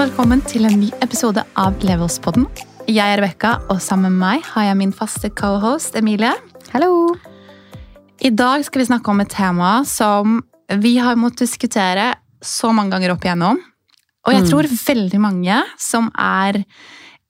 Og 0.00 0.06
velkommen 0.08 0.40
til 0.48 0.64
en 0.64 0.78
ny 0.80 0.86
episode 1.04 1.42
av 1.60 1.74
Levelspodden. 1.84 2.46
Jeg 2.88 3.04
er 3.04 3.18
Rebekka, 3.20 3.50
og 3.68 3.82
sammen 3.84 4.14
med 4.14 4.22
meg 4.22 4.46
har 4.54 4.64
jeg 4.70 4.78
min 4.80 4.94
faste 4.96 5.28
cohost 5.36 5.98
Emilie. 6.00 6.30
Hallo! 6.72 7.18
I 8.24 8.30
dag 8.32 8.64
skal 8.64 8.80
vi 8.80 8.86
snakke 8.88 9.12
om 9.12 9.20
et 9.20 9.28
tema 9.28 9.74
som 9.84 10.38
vi 10.80 10.94
har 11.04 11.20
måttet 11.20 11.44
diskutere 11.44 12.14
så 12.40 12.72
mange 12.72 12.96
ganger 12.96 13.12
opp 13.12 13.28
igjennom. 13.28 13.60
Og 14.24 14.32
jeg 14.32 14.46
Mm. 14.46 14.48
tror 14.48 14.70
veldig 14.72 15.20
mange 15.20 15.60
som 15.76 16.10
er 16.16 16.64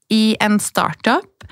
i 0.08 0.36
en 0.40 0.60
startup, 0.60 1.42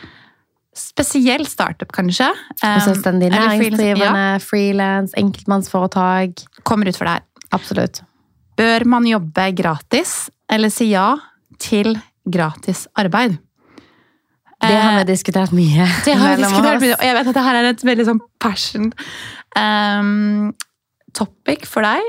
spesiell 0.72 1.46
startup 1.50 1.90
kanskje, 1.90 2.30
um, 2.62 2.78
Selvstendig 2.78 3.32
næringsdrivende, 3.34 4.38
ja. 4.38 4.38
frilans, 4.38 5.14
enkeltmannsforetak. 5.18 6.46
kommer 6.62 6.86
ut 6.86 6.96
for 6.96 7.06
det 7.06 7.10
her. 7.10 7.22
Absolutt. 7.50 8.02
Bør 8.56 8.84
man 8.86 9.02
jobbe 9.02 9.52
gratis, 9.56 10.30
eller 10.50 10.72
si 10.72 10.90
ja 10.92 11.12
til 11.60 11.94
gratis 12.28 12.86
arbeid? 12.98 13.38
Det 14.58 14.74
har 14.74 14.98
Eh, 14.98 15.04
vi 15.04 15.12
diskutert 15.12 15.52
mye. 15.54 15.86
Det 16.04 16.14
har 16.18 16.36
vi 16.36 16.42
diskutert 16.42 16.80
mye, 16.82 16.94
og 16.96 17.04
jeg 17.06 17.14
vet 17.14 17.28
at 17.30 17.36
det 17.36 17.44
her 17.46 17.58
er 17.58 17.68
et 17.70 17.84
veldig 17.86 18.06
sånn 18.08 18.22
passion 18.42 18.88
um, 19.54 20.50
topic 21.14 21.66
for 21.66 21.86
deg, 21.86 22.02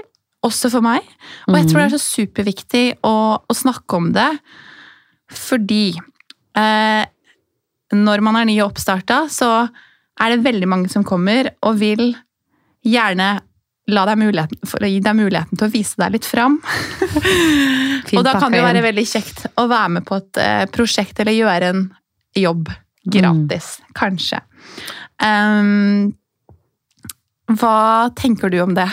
også 0.46 0.72
for 0.74 0.82
meg. 0.82 1.06
Og 1.48 1.60
jeg 1.60 1.70
tror 1.70 1.84
det 1.84 1.86
er 1.90 1.98
så 1.98 2.02
superviktig 2.02 2.86
å, 3.06 3.14
å 3.38 3.54
snakke 3.54 4.00
om 4.00 4.10
det, 4.16 4.32
fordi 5.30 5.94
uh, 6.58 7.06
når 7.94 8.26
man 8.26 8.40
er 8.40 8.50
ny 8.50 8.58
og 8.64 8.72
oppstarta, 8.72 9.28
så 9.30 9.68
er 10.20 10.34
det 10.34 10.46
veldig 10.46 10.70
mange 10.70 10.90
som 10.92 11.06
kommer 11.06 11.52
og 11.62 11.78
vil 11.84 12.12
gjerne 12.86 13.30
la 13.92 14.06
deg 14.10 14.20
muligheten, 14.22 14.62
for 14.70 14.84
å 14.84 14.90
gi 14.90 15.00
deg 15.04 15.18
muligheten 15.18 15.60
til 15.60 15.68
å 15.68 15.74
vise 15.74 16.00
deg 16.02 16.14
litt 16.18 16.28
fram. 16.28 16.60
og 18.18 18.24
da 18.26 18.36
kan 18.38 18.52
det 18.52 18.62
jo 18.62 18.68
være 18.68 18.86
veldig 18.86 19.08
kjekt 19.10 19.48
å 19.60 19.68
være 19.70 19.96
med 19.98 20.08
på 20.08 20.20
et 20.22 20.42
eh, 20.44 20.64
prosjekt 20.74 21.22
eller 21.22 21.38
gjøre 21.38 21.74
en 21.74 21.84
jobb 22.38 22.72
gratis, 23.10 23.78
kanskje. 23.98 24.42
Um, 25.24 26.12
hva 27.60 28.10
tenker 28.18 28.52
du 28.54 28.60
om 28.64 28.76
det? 28.78 28.88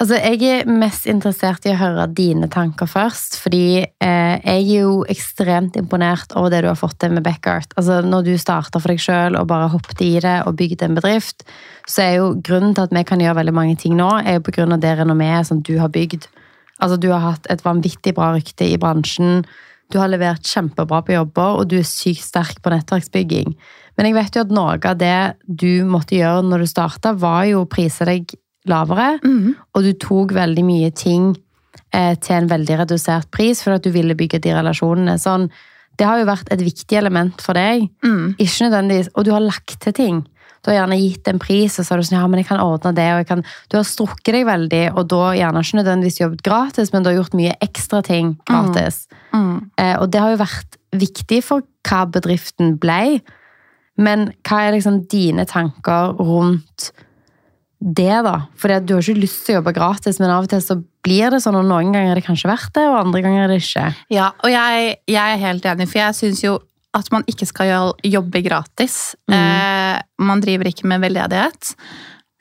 Altså, 0.00 0.16
jeg 0.16 0.40
er 0.48 0.68
mest 0.80 1.04
interessert 1.12 1.66
i 1.68 1.74
å 1.74 1.76
høre 1.76 2.06
dine 2.16 2.46
tanker 2.48 2.88
først, 2.88 3.34
fordi 3.42 3.82
eh, 3.84 4.36
jeg 4.40 4.62
er 4.62 4.86
jo 4.86 5.02
ekstremt 5.12 5.76
imponert 5.76 6.32
over 6.40 6.48
det 6.54 6.62
du 6.64 6.70
har 6.70 6.78
fått 6.80 6.96
til 7.02 7.12
med 7.12 7.26
Backart. 7.26 7.74
Altså, 7.76 7.98
når 8.00 8.24
du 8.24 8.30
starta 8.40 8.80
for 8.80 8.94
deg 8.94 9.02
sjøl 9.04 9.36
og 9.36 9.50
bare 9.50 9.68
hoppet 9.68 10.00
i 10.06 10.14
det 10.24 10.38
og 10.48 10.56
bygde 10.56 10.88
en 10.88 10.96
bedrift, 10.96 11.44
så 11.84 12.06
er 12.06 12.16
jo 12.16 12.32
grunnen 12.40 12.72
til 12.72 12.88
at 12.88 12.96
vi 12.96 13.04
kan 13.12 13.20
gjøre 13.20 13.42
veldig 13.42 13.56
mange 13.60 13.76
ting 13.84 13.98
nå, 14.00 14.08
er 14.24 14.40
jo 14.40 14.64
av 14.64 14.80
det 14.80 14.96
renommeet 15.02 15.52
som 15.52 15.60
du 15.60 15.74
har 15.82 15.92
bygd. 15.92 16.30
Altså, 16.80 16.96
du 16.96 17.10
har 17.12 17.26
hatt 17.26 17.52
et 17.52 17.64
vanvittig 17.68 18.16
bra 18.16 18.32
rykte 18.32 18.72
i 18.72 18.80
bransjen, 18.80 19.44
du 19.92 20.00
har 20.00 20.08
levert 20.08 20.48
kjempebra 20.48 21.04
på 21.04 21.18
jobber, 21.18 21.60
og 21.60 21.68
du 21.68 21.76
er 21.82 21.84
sykt 21.84 22.24
sterk 22.24 22.62
på 22.64 22.72
nettverksbygging. 22.72 23.52
Men 23.98 24.08
jeg 24.08 24.16
vet 24.16 24.36
jo 24.38 24.48
at 24.48 24.52
noe 24.54 24.78
av 24.80 24.96
det 24.96 25.16
du 25.44 25.84
måtte 25.84 26.16
gjøre 26.16 26.46
når 26.46 26.64
du 26.64 26.70
starta, 26.72 27.12
var 27.12 27.50
jo 27.50 27.66
å 27.66 27.68
prise 27.68 28.08
deg 28.08 28.32
lavere. 28.68 29.18
Og 29.74 29.86
du 29.86 29.92
tok 30.00 30.34
veldig 30.36 30.64
mye 30.66 30.90
ting 30.96 31.32
eh, 31.94 32.16
til 32.20 32.36
en 32.36 32.50
veldig 32.50 32.80
redusert 32.84 33.30
pris 33.32 33.62
for 33.64 33.76
at 33.76 33.86
du 33.86 33.92
ville 33.94 34.16
bygge 34.18 34.42
de 34.44 34.52
relasjonene. 34.56 35.16
Sånn, 35.20 35.48
det 36.00 36.08
har 36.08 36.20
jo 36.20 36.28
vært 36.28 36.50
et 36.52 36.62
viktig 36.64 36.98
element 36.98 37.40
for 37.44 37.58
deg. 37.58 37.88
Mm. 38.04 38.36
Ikke 38.38 38.66
nødvendigvis, 38.66 39.10
Og 39.14 39.24
du 39.24 39.32
har 39.32 39.44
lagt 39.44 39.80
til 39.80 39.96
ting. 39.96 40.20
Du 40.60 40.68
har 40.70 40.82
gjerne 40.82 40.98
gitt 41.00 41.28
en 41.28 41.38
pris, 41.40 41.78
og 41.78 41.86
så 41.86 41.94
har 41.94 42.00
du 42.00 42.04
sånn, 42.04 42.18
ja, 42.18 42.26
men 42.28 42.42
jeg 42.42 42.50
kan 42.50 42.60
ordne 42.60 42.92
det, 42.96 43.06
og 43.14 43.22
jeg 43.22 43.28
kan... 43.30 43.44
Du 43.72 43.78
har 43.78 43.86
strukket 43.88 44.34
deg 44.36 44.44
veldig, 44.44 44.82
og 44.92 45.06
da 45.08 45.30
gjerne 45.38 45.62
ikke 45.64 45.78
nødvendigvis 45.78 46.20
jobbet 46.20 46.42
gratis, 46.44 46.92
men 46.92 47.04
du 47.04 47.08
har 47.08 47.16
gjort 47.16 47.36
mye 47.38 47.54
ekstra 47.64 48.02
ting 48.04 48.34
gratis. 48.48 49.06
Mm. 49.32 49.70
Eh, 49.80 49.94
og 49.96 50.10
det 50.12 50.20
har 50.20 50.34
jo 50.34 50.42
vært 50.42 50.76
viktig 51.00 51.40
for 51.46 51.64
hva 51.88 52.02
bedriften 52.12 52.74
ble. 52.82 53.20
Men 54.00 54.30
hva 54.44 54.66
er 54.66 54.76
liksom 54.76 55.04
dine 55.12 55.46
tanker 55.48 56.12
rundt 56.20 56.90
det, 57.80 58.22
da? 58.26 58.34
For 58.60 58.72
du 58.84 58.94
har 58.94 59.00
ikke 59.02 59.22
lyst 59.22 59.46
til 59.46 59.56
å 59.56 59.60
jobbe 59.60 59.72
gratis, 59.76 60.18
men 60.20 60.30
av 60.30 60.44
og 60.44 60.50
til 60.52 60.60
så 60.64 60.76
blir 61.04 61.32
det 61.32 61.40
sånn, 61.40 61.56
og 61.56 61.64
noen 61.64 61.94
ganger 61.94 62.12
er 62.12 62.20
det 62.20 62.26
kanskje 62.26 62.50
verdt 62.50 62.74
det, 62.76 62.84
og 62.90 62.98
andre 63.00 63.22
ganger 63.24 63.46
er 63.46 63.52
det 63.54 63.60
ikke. 63.62 63.86
Ja, 64.12 64.26
og 64.44 64.52
jeg, 64.52 64.98
jeg 65.08 65.36
er 65.36 65.40
helt 65.46 65.68
enig, 65.70 65.86
for 65.88 66.02
jeg 66.02 66.18
syns 66.18 66.42
jo 66.44 66.58
at 66.96 67.08
man 67.14 67.24
ikke 67.30 67.46
skal 67.46 67.92
jobbe 68.02 68.42
gratis. 68.42 69.14
Eh, 69.30 69.96
man 70.20 70.40
driver 70.42 70.68
ikke 70.68 70.88
med 70.90 71.04
veldedighet 71.04 71.70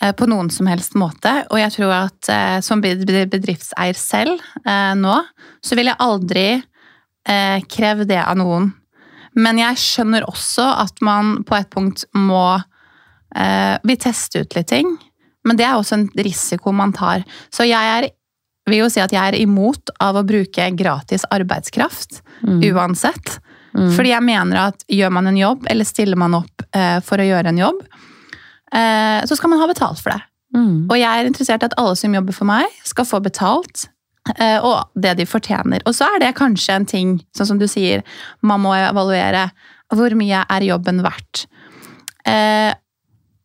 eh, 0.01 0.11
på 0.17 0.25
noen 0.27 0.49
som 0.51 0.67
helst 0.71 0.97
måte. 0.97 1.31
Og 1.53 1.59
jeg 1.61 1.75
tror 1.77 1.93
at 1.99 2.31
eh, 2.33 2.57
som 2.65 2.81
bed- 2.81 3.05
bed- 3.07 3.29
bedriftseier 3.29 3.95
selv 3.99 4.41
eh, 4.65 4.95
nå, 4.97 5.19
så 5.61 5.77
vil 5.77 5.91
jeg 5.91 6.01
aldri 6.01 6.47
eh, 6.57 7.59
kreve 7.69 8.09
det 8.09 8.19
av 8.23 8.39
noen. 8.41 8.71
Men 9.37 9.61
jeg 9.61 9.77
skjønner 9.79 10.25
også 10.27 10.65
at 10.81 10.97
man 11.05 11.43
på 11.47 11.55
et 11.59 11.69
punkt 11.71 12.07
må 12.17 12.57
eh, 12.57 13.77
tester 13.85 14.01
teste 14.01 14.41
ut 14.41 14.57
litt 14.57 14.71
ting. 14.73 14.97
Men 15.49 15.57
det 15.57 15.65
er 15.65 15.75
også 15.79 15.97
en 15.97 16.07
risiko 16.21 16.71
man 16.75 16.93
tar. 16.93 17.25
Så 17.49 17.65
jeg 17.65 17.93
er, 17.97 18.09
vil 18.69 18.83
jo 18.83 18.89
si 18.93 19.01
at 19.01 19.13
jeg 19.15 19.33
er 19.33 19.39
imot 19.41 19.89
av 19.99 20.19
å 20.21 20.25
bruke 20.29 20.69
gratis 20.77 21.25
arbeidskraft 21.33 22.21
uansett. 22.69 23.39
Fordi 23.95 24.09
jeg 24.13 24.25
mener 24.25 24.57
at 24.69 24.85
gjør 24.89 25.11
man 25.13 25.27
en 25.29 25.37
jobb, 25.37 25.67
eller 25.69 25.85
stiller 25.85 26.17
man 26.17 26.33
opp 26.39 26.63
eh, 26.73 26.97
for 27.05 27.21
å 27.21 27.25
gjøre 27.27 27.51
en 27.51 27.59
jobb, 27.61 27.83
eh, 28.73 29.19
så 29.29 29.35
skal 29.37 29.51
man 29.51 29.59
ha 29.61 29.67
betalt 29.69 30.01
for 30.01 30.13
det. 30.13 30.21
Mm. 30.55 30.87
Og 30.89 30.95
jeg 30.97 31.05
er 31.21 31.27
interessert 31.29 31.61
i 31.61 31.67
at 31.69 31.75
alle 31.77 31.95
som 31.95 32.15
jobber 32.17 32.33
for 32.33 32.49
meg, 32.49 32.65
skal 32.83 33.05
få 33.05 33.19
betalt. 33.21 33.87
eh, 34.37 34.57
Og 34.65 34.89
det 34.95 35.17
de 35.17 35.25
fortjener. 35.29 35.85
Og 35.85 35.93
så 35.93 36.07
er 36.15 36.19
det 36.23 36.35
kanskje 36.37 36.75
en 36.79 36.85
ting, 36.89 37.19
sånn 37.37 37.51
som 37.51 37.59
du 37.61 37.67
sier, 37.67 38.01
man 38.41 38.61
må 38.61 38.73
evaluere. 38.73 39.51
Hvor 39.93 40.13
mye 40.17 40.41
er 40.49 40.61
jobben 40.65 41.01
verdt? 41.05 41.45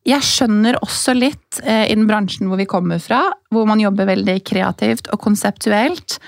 Eh, 0.05 0.11
Jeg 0.13 0.23
skjønner 0.23 0.77
også 0.83 1.15
litt 1.17 1.61
eh, 1.65 1.87
i 1.89 1.95
den 1.95 2.07
bransjen 2.07 2.49
hvor 2.49 2.61
vi 2.61 2.69
kommer 2.69 2.99
fra, 3.01 3.23
hvor 3.51 3.67
man 3.67 3.81
jobber 3.81 4.07
veldig 4.07 4.43
kreativt 4.45 5.09
og 5.13 5.21
konseptuelt, 5.21 6.19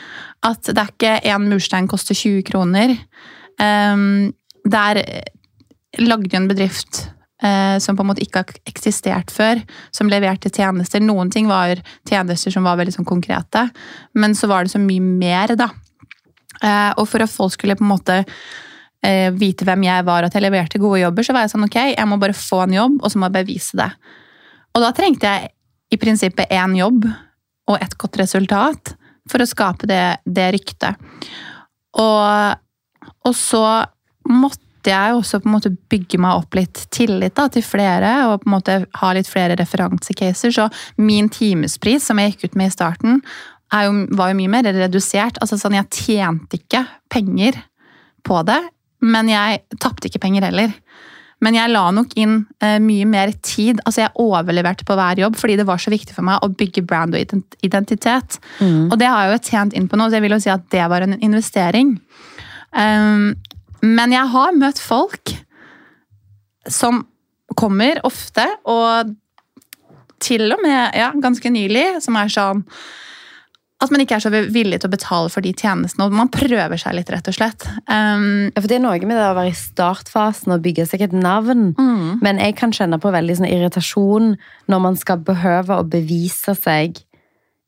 at 0.43 0.63
det 0.63 0.79
er 0.79 0.93
ikke 0.93 1.21
én 1.33 1.49
murstein 1.51 1.89
koster 1.89 2.15
20 2.15 2.43
kroner. 2.49 2.97
Um, 3.61 4.33
Der 4.67 4.99
lagde 5.99 6.29
jo 6.33 6.41
en 6.41 6.49
bedrift 6.49 7.07
eh, 7.43 7.79
som 7.79 7.97
på 7.97 8.03
en 8.03 8.11
måte 8.11 8.25
ikke 8.25 8.43
har 8.43 8.59
eksistert 8.69 9.31
før, 9.31 9.61
som 9.95 10.11
leverte 10.11 10.51
tjenester. 10.51 11.01
Noen 11.01 11.31
ting 11.31 11.47
var 11.49 11.81
tjenester 12.09 12.51
som 12.51 12.67
var 12.67 12.77
veldig 12.81 12.97
sånn 12.99 13.09
konkrete, 13.09 13.69
men 14.15 14.35
så 14.35 14.51
var 14.51 14.65
det 14.65 14.75
så 14.75 14.83
mye 14.83 15.01
mer, 15.05 15.55
da. 15.57 15.71
Eh, 16.63 16.93
og 16.97 17.07
for 17.09 17.23
at 17.23 17.33
folk 17.33 17.53
skulle 17.55 17.77
på 17.77 17.85
en 17.85 17.93
måte 17.93 18.19
eh, 18.23 18.66
vite 19.37 19.67
hvem 19.69 19.85
jeg 19.87 20.07
var, 20.07 20.25
og 20.25 20.31
at 20.31 20.35
jeg 20.35 20.43
leverte 20.43 20.81
gode 20.83 20.99
jobber, 21.03 21.27
så 21.27 21.35
var 21.37 21.45
jeg 21.45 21.53
sånn 21.53 21.67
ok, 21.69 21.77
jeg 21.93 22.09
må 22.11 22.19
bare 22.19 22.35
få 22.37 22.65
en 22.65 22.75
jobb, 22.75 22.97
og 23.03 23.13
så 23.13 23.21
må 23.21 23.29
jeg 23.29 23.37
bevise 23.37 23.79
det. 23.79 23.91
Og 24.75 24.83
da 24.83 24.93
trengte 24.97 25.31
jeg 25.31 25.53
i 25.95 25.99
prinsippet 26.01 26.53
én 26.53 26.75
jobb 26.77 27.07
og 27.71 27.77
et 27.81 27.97
godt 27.99 28.19
resultat 28.21 28.95
for 29.31 29.43
å 29.43 29.49
skape 29.49 29.89
det, 29.91 30.19
det 30.27 30.51
ryktet. 30.55 31.01
Og, 31.99 32.63
og 33.27 33.35
så 33.35 33.65
måtte 34.29 34.63
jeg 34.93 35.17
også 35.17 35.41
på 35.43 35.49
en 35.49 35.57
måte 35.57 35.73
bygge 35.91 36.21
meg 36.23 36.43
opp 36.43 36.55
litt 36.59 36.85
tillit 36.95 37.35
da, 37.39 37.49
til 37.51 37.65
flere, 37.67 38.13
og 38.29 38.43
på 38.43 38.51
en 38.51 38.55
måte 38.55 38.79
ha 39.01 39.11
litt 39.17 39.31
flere 39.31 39.57
referansecaser. 39.59 40.55
Så 40.55 40.69
min 41.03 41.31
timespris, 41.33 42.07
som 42.07 42.21
jeg 42.23 42.35
gikk 42.35 42.51
ut 42.51 42.59
med 42.61 42.71
i 42.71 42.77
starten, 42.77 43.21
jo, 43.75 43.95
var 44.15 44.31
jo 44.31 44.39
mye 44.39 44.53
mer 44.53 44.69
redusert. 44.77 45.41
Altså 45.43 45.59
sånn, 45.59 45.75
Jeg 45.81 45.91
tjente 45.91 46.61
ikke 46.61 46.85
penger 47.11 47.59
på 48.27 48.43
det, 48.47 48.61
men 49.07 49.31
jeg 49.31 49.63
tapte 49.83 50.11
ikke 50.11 50.23
penger 50.23 50.49
heller. 50.49 50.75
Men 51.45 51.57
jeg 51.59 51.69
la 51.69 51.85
nok 51.93 52.15
inn 52.17 52.39
eh, 52.65 52.79
mye 52.81 53.07
mer 53.09 53.33
tid. 53.45 53.83
Altså 53.85 54.07
Jeg 54.07 54.17
overleverte 54.23 54.87
på 54.89 54.97
hver 54.97 55.21
jobb 55.21 55.37
fordi 55.37 55.59
det 55.61 55.67
var 55.69 55.81
så 55.83 55.93
viktig 55.93 56.17
for 56.17 56.25
meg 56.25 56.41
å 56.45 56.49
bygge 56.49 56.85
brand 56.89 57.17
og 57.17 57.37
identitet. 57.67 58.39
Mm. 58.59 58.89
Og 58.89 58.97
det 59.01 59.11
har 59.11 59.27
jeg 59.27 59.35
jo 59.35 59.43
tjent 59.51 59.77
inn 59.77 59.89
på 59.91 60.01
nå, 60.01 60.09
så 60.09 60.17
jeg 60.17 60.25
vil 60.25 60.37
jo 60.37 60.41
si 60.47 60.53
at 60.53 60.65
det 60.73 60.87
var 60.93 61.05
en 61.05 61.19
investering. 61.21 61.99
Um, 62.73 63.35
men 63.85 64.17
jeg 64.17 64.33
har 64.33 64.57
møtt 64.57 64.81
folk 64.81 65.35
som 66.67 67.05
kommer 67.57 68.01
ofte, 68.05 68.45
og 68.67 69.13
til 70.25 70.49
og 70.51 70.63
med 70.65 70.97
ja, 70.97 71.13
ganske 71.21 71.51
nylig, 71.53 71.85
som 72.05 72.17
er 72.19 72.33
sånn 72.33 72.65
at 73.87 73.95
man 73.95 74.03
ikke 74.05 74.19
er 74.19 74.25
så 74.25 74.33
villig 74.33 74.81
til 74.83 74.91
å 74.91 74.93
betale 74.93 75.33
for 75.33 75.45
de 75.47 75.53
tjenestene, 75.57 76.07
og 76.07 76.15
man 76.17 76.31
prøver 76.33 76.77
seg 76.81 76.99
litt, 76.99 77.11
rett 77.13 77.31
og 77.31 77.37
slett. 77.39 77.67
Um, 77.87 78.51
Ja, 78.53 78.61
for 78.61 78.69
det 78.71 78.79
er 78.79 78.85
noe 78.85 79.01
med 79.09 79.17
det 79.17 79.25
å 79.27 79.37
være 79.37 79.53
i 79.53 79.57
startfasen 79.57 80.55
og 80.55 80.63
bygge 80.65 80.87
seg 80.89 81.07
et 81.07 81.17
navn. 81.17 81.73
mm, 81.79 82.21
Men 82.23 82.39
jeg 82.43 82.57
kan 82.59 82.73
kjenne 82.75 83.01
på 83.03 83.13
veldig 83.15 83.39
sånn 83.39 83.51
irritasjon 83.51 84.37
når 84.69 84.81
man 84.83 84.97
skal 84.97 85.19
behøve 85.19 85.79
å 85.79 85.87
bevise 85.89 86.55
seg 86.59 87.01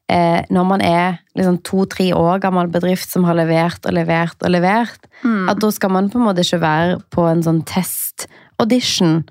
eh, 0.09 0.43
når 0.51 0.69
man 0.69 0.85
er 0.85 1.19
liksom 1.37 1.61
to-tre 1.67 2.11
år 2.17 2.41
gammel 2.43 2.71
bedrift 2.73 3.11
som 3.13 3.27
har 3.29 3.37
levert 3.39 3.85
og 3.87 3.95
levert 3.97 4.39
og 4.43 4.53
levert. 4.55 5.09
mm. 5.23 5.49
At 5.51 5.61
da 5.61 5.71
skal 5.75 5.93
man 5.95 6.11
på 6.11 6.19
en 6.21 6.29
måte 6.29 6.45
ikke 6.45 6.63
være 6.63 7.01
på 7.15 7.27
en 7.29 7.43
sånn 7.45 7.65
test-audition 7.69 9.25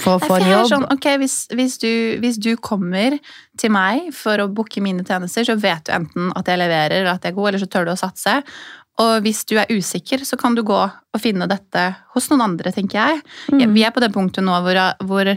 for 0.00 0.18
å 0.18 0.22
få 0.22 0.38
en 0.40 0.48
jobb. 0.48 0.66
Sånn, 0.70 0.88
ok, 0.92 1.06
hvis, 1.22 1.36
hvis, 1.56 1.78
du, 1.82 1.90
hvis 2.22 2.38
du 2.42 2.52
kommer 2.60 3.16
til 3.60 3.72
meg 3.74 4.10
for 4.16 4.42
å 4.42 4.50
booke 4.52 4.82
mine 4.84 5.04
tjenester, 5.06 5.46
så 5.46 5.56
vet 5.60 5.86
du 5.86 5.94
enten 5.96 6.30
at 6.38 6.50
jeg 6.50 6.60
leverer, 6.60 7.00
eller 7.00 7.14
at 7.14 7.26
jeg 7.26 7.34
er 7.34 7.38
god, 7.38 7.50
eller 7.52 7.62
så 7.64 7.70
tør 7.70 7.88
du 7.88 7.94
å 7.94 8.00
satse. 8.00 8.36
Og 9.00 9.24
hvis 9.24 9.44
du 9.48 9.56
er 9.60 9.70
usikker, 9.70 10.24
så 10.28 10.36
kan 10.40 10.56
du 10.56 10.62
gå 10.66 10.78
og 10.80 11.22
finne 11.22 11.48
dette 11.50 11.86
hos 12.14 12.28
noen 12.32 12.44
andre, 12.50 12.72
tenker 12.74 13.00
jeg. 13.00 13.22
Mm. 13.54 13.72
Vi 13.76 13.84
er 13.86 13.94
på 13.94 14.02
det 14.02 14.12
punktet 14.14 14.44
nå 14.44 14.58
hvor, 14.64 14.80
hvor, 15.08 15.30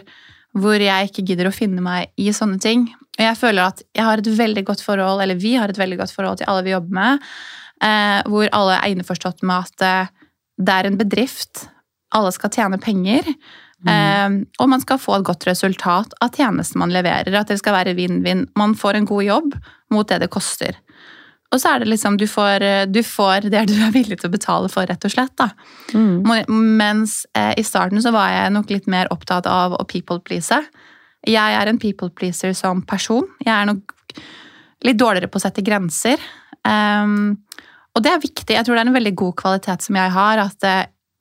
hvor 0.59 0.83
jeg 0.83 1.09
ikke 1.09 1.25
gidder 1.29 1.49
å 1.49 1.55
finne 1.55 1.83
meg 1.83 2.11
i 2.19 2.33
sånne 2.35 2.59
ting. 2.63 2.89
Og 3.13 3.23
jeg 3.23 3.39
føler 3.39 3.69
at 3.69 3.83
jeg 3.93 4.07
har 4.07 4.19
et 4.19 4.31
veldig 4.39 4.65
godt 4.67 4.83
forhold, 4.83 5.21
eller 5.23 5.39
vi 5.39 5.55
har 5.59 5.71
et 5.71 5.79
veldig 5.79 6.01
godt 6.01 6.15
forhold 6.15 6.41
til 6.41 6.49
alle 6.51 6.65
vi 6.65 6.73
jobber 6.73 6.97
med, 6.97 7.27
eh, 7.85 8.19
hvor 8.31 8.49
alle 8.57 8.79
er 8.79 8.95
innforstått 8.95 9.45
med 9.45 9.69
at 9.69 9.85
eh, 9.85 10.13
det 10.63 10.73
er 10.73 10.89
en 10.89 10.97
bedrift. 10.99 11.67
Alle 12.13 12.33
skal 12.33 12.51
tjene 12.53 12.81
penger. 12.81 13.29
Eh, 13.89 14.37
og 14.63 14.69
man 14.71 14.83
skal 14.83 15.01
få 15.01 15.17
et 15.17 15.27
godt 15.27 15.47
resultat 15.49 16.15
av 16.23 16.31
tjenesten 16.35 16.79
man 16.81 16.93
leverer. 16.93 17.33
At 17.35 17.51
det 17.51 17.59
skal 17.61 17.77
være 17.79 17.97
vinn-vinn. 17.97 18.47
Man 18.59 18.77
får 18.79 18.99
en 18.99 19.09
god 19.09 19.23
jobb 19.27 19.57
mot 19.93 20.09
det 20.09 20.21
det 20.23 20.31
koster. 20.33 20.79
Og 21.53 21.61
så 21.61 21.75
er 21.75 21.83
det 21.83 21.91
liksom, 21.91 22.17
du 22.17 22.25
får, 22.27 22.63
eh, 22.65 22.85
du 22.89 23.03
får 23.05 23.49
det 23.53 23.67
du 23.69 23.75
er 23.77 23.93
villig 23.93 24.17
til 24.19 24.31
å 24.31 24.33
betale 24.33 24.71
for, 24.73 24.87
rett 24.89 25.05
og 25.05 25.13
slett. 25.13 25.35
da. 25.37 25.51
Mm. 25.93 26.47
Mens 26.79 27.25
eh, 27.37 27.53
i 27.61 27.65
starten 27.65 28.01
så 28.01 28.13
var 28.15 28.31
jeg 28.33 28.55
nok 28.55 28.73
litt 28.73 28.89
mer 28.89 29.11
opptatt 29.13 29.49
av 29.49 29.77
å 29.77 29.85
people 29.85 30.19
please. 30.25 30.63
Jeg 31.23 31.59
er 31.59 31.69
en 31.69 31.79
people 31.79 32.09
pleaser 32.09 32.55
som 32.57 32.81
person. 32.81 33.27
Jeg 33.45 33.53
er 33.53 33.69
nok 33.69 33.93
litt 34.83 34.99
dårligere 34.99 35.29
på 35.31 35.39
å 35.39 35.43
sette 35.45 35.63
grenser. 35.63 36.19
Um, 36.67 37.37
og 37.93 38.03
det 38.03 38.11
er 38.11 38.23
viktig. 38.23 38.55
Jeg 38.57 38.65
tror 38.65 38.75
det 38.75 38.81
er 38.83 38.89
en 38.89 38.97
veldig 38.97 39.13
god 39.15 39.35
kvalitet 39.39 39.85
som 39.85 39.95
jeg 39.95 40.11
har. 40.11 40.41
At 40.41 40.67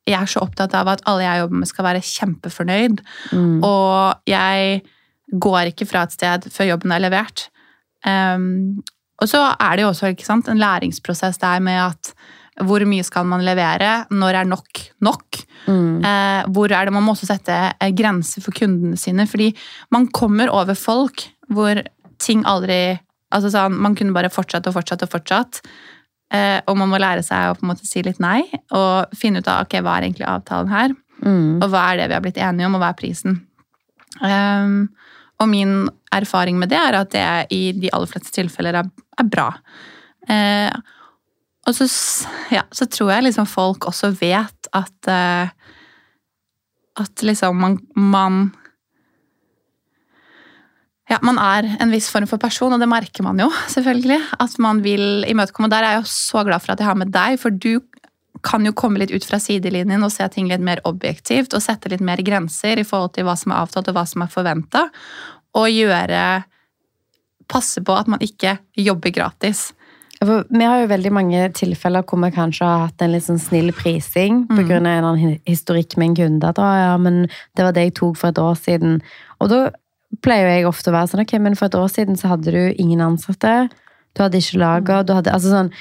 jeg 0.09 0.19
er 0.19 0.31
så 0.31 0.43
opptatt 0.43 0.75
av 0.75 0.91
at 0.91 1.05
alle 1.11 1.27
jeg 1.27 1.43
jobber 1.45 1.61
med 1.63 1.71
skal 1.71 1.87
være 1.87 2.07
kjempefornøyd. 2.07 3.03
Mm. 3.33 3.57
Og 3.63 4.29
jeg 4.29 4.83
går 5.43 5.71
ikke 5.71 5.89
fra 5.89 6.05
et 6.07 6.17
sted 6.17 6.49
før 6.53 6.73
jobben 6.73 6.95
er 6.95 7.05
levert. 7.05 7.47
Um, 8.03 8.83
og 9.23 9.31
så 9.31 9.45
er 9.55 9.77
det 9.79 9.85
jo 9.85 9.93
også 9.93 10.11
ikke 10.13 10.27
sant, 10.27 10.49
en 10.51 10.61
læringsprosess 10.61 11.39
der 11.43 11.63
med 11.63 11.79
at 11.79 12.15
hvor 12.61 12.83
mye 12.85 13.05
skal 13.07 13.25
man 13.25 13.45
levere? 13.47 14.05
Når 14.13 14.43
er 14.43 14.49
nok 14.49 14.81
nok? 15.01 15.39
Mm. 15.67 16.03
Eh, 16.05 16.51
hvor 16.53 16.73
er 16.75 16.85
det 16.85 16.93
man 16.93 17.05
må 17.07 17.15
også 17.15 17.31
sette 17.31 17.55
eh, 17.73 17.95
grenser 17.97 18.45
for 18.45 18.53
kundene 18.53 18.99
sine? 19.01 19.25
Fordi 19.27 19.49
man 19.95 20.11
kommer 20.13 20.53
over 20.53 20.77
folk 20.77 21.25
hvor 21.49 21.81
ting 22.23 22.45
aldri 22.47 22.99
altså 23.33 23.49
sånn, 23.49 23.79
Man 23.81 23.97
kunne 23.97 24.13
bare 24.13 24.29
fortsatt 24.29 24.67
og 24.69 24.77
fortsatt 24.77 25.07
og 25.07 25.13
fortsatt. 25.15 25.63
Eh, 26.33 26.59
og 26.65 26.79
man 26.81 26.89
må 26.89 27.01
lære 27.01 27.25
seg 27.27 27.51
å 27.51 27.57
på 27.59 27.67
en 27.67 27.73
måte 27.75 27.87
si 27.89 28.01
litt 28.05 28.21
nei, 28.23 28.41
og 28.73 29.13
finne 29.19 29.43
ut 29.43 29.49
av 29.53 29.67
ok, 29.67 29.79
hva 29.85 29.99
er 29.99 30.09
egentlig 30.09 30.29
avtalen 30.29 30.73
her. 30.73 30.95
Mm. 31.23 31.61
Og 31.61 31.67
hva 31.71 31.87
er 31.91 32.01
det 32.01 32.09
vi 32.09 32.17
har 32.17 32.25
blitt 32.25 32.41
enige 32.41 32.69
om, 32.69 32.79
og 32.79 32.83
hva 32.83 32.93
er 32.93 32.99
prisen? 32.99 33.43
Um, 34.23 34.79
og 35.41 35.51
min 35.51 35.77
erfaring 36.15 36.59
med 36.61 36.73
det 36.73 36.79
er 36.79 36.97
at 36.99 37.13
det 37.15 37.27
i 37.55 37.63
de 37.77 37.91
aller 37.93 38.11
fleste 38.11 38.33
tilfeller 38.35 38.81
er, 38.81 38.89
er 39.21 39.29
bra. 39.29 39.51
Uh, 40.31 40.73
og 41.69 41.77
så, 41.77 41.87
ja, 42.51 42.65
så 42.75 42.89
tror 42.91 43.13
jeg 43.15 43.29
liksom 43.29 43.47
folk 43.51 43.87
også 43.91 44.13
vet 44.19 44.69
at 44.75 45.11
uh, 45.11 45.51
At 47.01 47.23
liksom 47.25 47.57
man, 47.57 47.79
man 47.97 48.51
ja, 51.13 51.19
man 51.25 51.39
er 51.43 51.69
en 51.83 51.93
viss 51.93 52.09
form 52.13 52.27
for 52.31 52.41
person, 52.41 52.73
og 52.73 52.81
det 52.81 52.89
merker 52.91 53.25
man 53.27 53.41
jo, 53.43 53.51
selvfølgelig. 53.75 54.21
At 54.41 54.57
man 54.63 54.81
vil 54.85 55.27
imøtekomme. 55.29 55.69
Der 55.73 55.85
er 55.85 55.97
jeg 55.97 56.05
jo 56.07 56.13
så 56.13 56.45
glad 56.49 56.65
for 56.65 56.75
at 56.75 56.81
jeg 56.81 56.89
har 56.89 56.99
med 56.99 57.13
deg, 57.15 57.39
for 57.43 57.53
du 57.53 57.83
kan 58.43 58.65
jo 58.67 58.73
komme 58.75 58.99
litt 58.99 59.13
ut 59.15 59.27
fra 59.29 59.39
sidelinjen 59.39 60.03
og 60.03 60.11
se 60.11 60.27
ting 60.35 60.49
litt 60.51 60.65
mer 60.65 60.81
objektivt 60.89 61.53
og 61.55 61.63
sette 61.63 61.93
litt 61.93 62.03
mer 62.03 62.19
grenser 62.27 62.81
i 62.81 62.87
forhold 62.87 63.13
til 63.15 63.29
hva 63.29 63.37
som 63.39 63.53
er 63.53 63.61
avtalt 63.63 63.93
og 63.93 63.95
hva 63.95 64.07
som 64.09 64.25
er 64.25 64.33
forventa. 64.33 64.89
Og 65.61 65.69
gjøre 65.71 66.25
Passe 67.53 67.83
på 67.85 67.93
at 67.99 68.09
man 68.09 68.23
ikke 68.25 68.55
jobber 68.79 69.13
gratis. 69.13 69.73
For 70.23 70.47
vi 70.49 70.65
har 70.65 70.79
jo 70.81 70.91
veldig 70.93 71.11
mange 71.13 71.41
tilfeller 71.59 72.05
hvor 72.07 72.21
vi 72.23 72.31
kanskje 72.33 72.65
har 72.65 72.85
hatt 72.87 73.03
en 73.03 73.13
litt 73.13 73.27
sånn 73.27 73.41
snill 73.43 73.73
prising 73.77 74.47
på 74.49 74.63
Mm. 74.63 74.69
grunn 74.69 74.87
av 74.87 75.09
en 75.11 75.39
historikk 75.45 75.97
med 75.99 76.07
en 76.13 76.15
kunde. 76.17 76.49
At, 76.49 76.59
å, 76.63 76.69
ja, 76.79 76.97
men 76.97 77.27
det 77.57 77.67
var 77.67 77.73
det 77.77 77.83
jeg 77.89 77.95
tok 77.99 78.17
for 78.17 78.31
et 78.31 78.39
år 78.39 78.55
siden. 78.57 79.03
Og 79.43 79.51
da 79.51 79.61
pleier 80.23 80.47
jo 80.47 80.55
jeg 80.55 80.69
ofte 80.69 80.93
å 80.93 80.97
være 80.97 81.11
sånn, 81.13 81.25
ok, 81.25 81.35
men 81.43 81.57
for 81.59 81.69
et 81.69 81.79
år 81.79 81.91
siden 81.93 82.19
så 82.19 82.33
hadde 82.33 82.55
du 82.55 82.63
ingen 82.81 83.03
ansatte. 83.05 83.67
Du 84.13 84.23
hadde 84.25 84.41
ikke 84.41 84.61
lager, 84.61 85.05
du 85.07 85.15
hadde, 85.17 85.35
altså 85.35 85.53
sånn, 85.53 85.73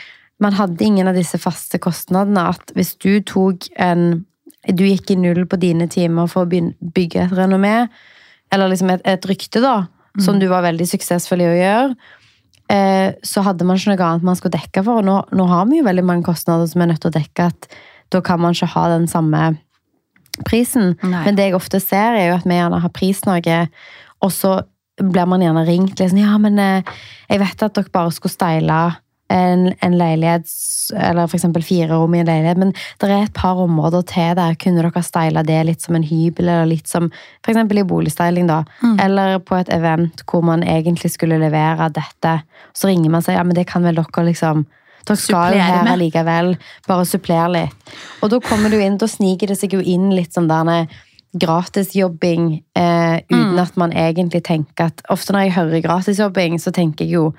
man 0.42 0.56
hadde 0.58 0.86
ingen 0.86 1.10
av 1.10 1.18
disse 1.18 1.38
faste 1.42 1.78
kostnadene. 1.82 2.48
At 2.56 2.74
hvis 2.78 2.96
du 3.02 3.22
tok 3.28 3.68
en, 3.82 4.24
du 4.68 4.86
gikk 4.88 5.14
i 5.14 5.20
null 5.20 5.44
på 5.50 5.60
dine 5.62 5.88
timer 5.92 6.30
for 6.32 6.48
å 6.48 6.50
bygge 6.50 7.28
et 7.28 7.36
renommé, 7.38 7.76
eller 8.52 8.72
liksom 8.72 8.92
et, 8.96 9.04
et 9.08 9.30
rykte 9.30 9.62
da, 9.64 9.86
som 10.20 10.42
du 10.42 10.48
var 10.52 10.66
veldig 10.66 10.88
suksessfull 10.90 11.44
i 11.44 11.48
å 11.48 11.56
gjøre, 11.56 11.96
eh, 12.74 13.14
så 13.24 13.44
hadde 13.46 13.68
man 13.68 13.80
ikke 13.80 13.94
noe 13.94 14.08
annet 14.10 14.28
man 14.28 14.40
skulle 14.40 14.58
dekke 14.58 14.84
for. 14.84 15.00
Og 15.00 15.08
nå, 15.08 15.18
nå 15.38 15.48
har 15.52 15.68
vi 15.70 15.80
jo 15.80 15.88
veldig 15.88 16.06
mange 16.08 16.28
kostnader 16.28 16.68
som 16.68 16.84
er 16.84 16.92
nødt 16.92 17.04
til 17.06 17.14
å 17.14 17.18
dekke, 17.20 17.48
at 17.52 17.70
da 18.12 18.24
kan 18.26 18.42
man 18.44 18.58
ikke 18.58 18.74
ha 18.74 18.88
den 18.92 19.08
samme 19.12 19.54
prisen. 20.48 20.96
Nei. 21.04 21.26
Men 21.28 21.38
det 21.38 21.50
jeg 21.50 21.58
ofte 21.58 21.80
ser, 21.84 22.18
er 22.18 22.32
jo 22.32 22.38
at 22.40 22.48
vi 22.48 22.58
gjerne 22.58 22.82
har 22.84 22.96
Pris-Norge, 22.96 23.60
og 24.22 24.34
så 24.34 24.60
blir 25.02 25.30
man 25.30 25.42
gjerne 25.42 25.64
ringt 25.66 26.00
liksom, 26.00 26.20
ja, 26.22 26.36
men 26.42 26.60
eh, 26.62 26.92
jeg 27.30 27.42
vet 27.42 27.64
at 27.66 27.78
dere 27.78 27.94
bare 27.94 28.12
skulle 28.14 28.34
steile 28.34 28.82
en, 29.32 29.74
en 29.80 29.94
leilighet, 29.98 30.50
eller 30.96 31.32
eksempel 31.36 31.64
fire 31.64 31.96
rom 31.96 32.16
i 32.16 32.22
en 32.22 32.28
leilighet, 32.28 32.60
men 32.60 32.74
det 33.00 33.08
er 33.08 33.26
et 33.26 33.38
par 33.38 33.60
områder 33.64 34.04
til 34.10 34.36
der. 34.38 34.58
Kunne 34.60 34.84
dere 34.84 35.04
steile 35.06 35.44
det 35.48 35.60
litt 35.68 35.86
som 35.86 35.96
en 35.98 36.06
hybel, 36.08 36.50
eller 36.50 36.68
litt 36.70 36.92
som 36.92 37.08
eksempel 37.48 37.82
i 37.82 37.88
boligstyling, 37.88 38.50
da? 38.52 38.62
Mm. 38.82 38.98
Eller 39.06 39.38
på 39.40 39.56
et 39.60 39.72
event 39.74 40.26
hvor 40.28 40.44
man 40.46 40.66
egentlig 40.68 41.14
skulle 41.16 41.40
levere 41.42 41.88
dette. 41.96 42.42
Så 42.76 42.92
ringer 42.92 43.10
man 43.10 43.24
og 43.24 43.30
sier 43.30 43.40
ja, 43.40 43.48
men 43.48 43.58
det 43.58 43.70
kan 43.72 43.88
vel 43.88 44.00
dere 44.02 44.28
liksom 44.30 44.68
Dere 45.02 45.18
skal 45.18 45.56
jo 45.56 45.62
her 45.66 45.88
allikevel. 45.90 46.52
Bare 46.86 47.08
supplere 47.10 47.48
litt. 47.56 47.94
Og 48.22 48.30
da 48.30 48.38
kommer 48.46 48.70
du 48.70 48.76
inn, 48.78 49.00
da 49.02 49.08
sniker 49.10 49.50
det 49.50 49.56
seg 49.58 49.74
jo 49.74 49.80
inn 49.82 50.12
litt 50.14 50.36
sånn 50.38 50.46
der 50.52 50.86
gratisjobbing 51.40 52.64
eh, 52.76 53.20
uten 53.30 53.52
Mm. 53.54 53.60
at 53.60 53.78
man 53.78 53.92
egentlig 53.94 54.44
tenker 54.44 54.86
at 54.86 55.02
Ofte 55.10 55.34
når 55.34 55.40
jeg 55.46 55.54
hører 55.54 55.82
gratisjobbing, 55.82 56.60
så 56.60 56.72
tenker 56.72 57.06
jeg 57.06 57.14
jo 57.14 57.34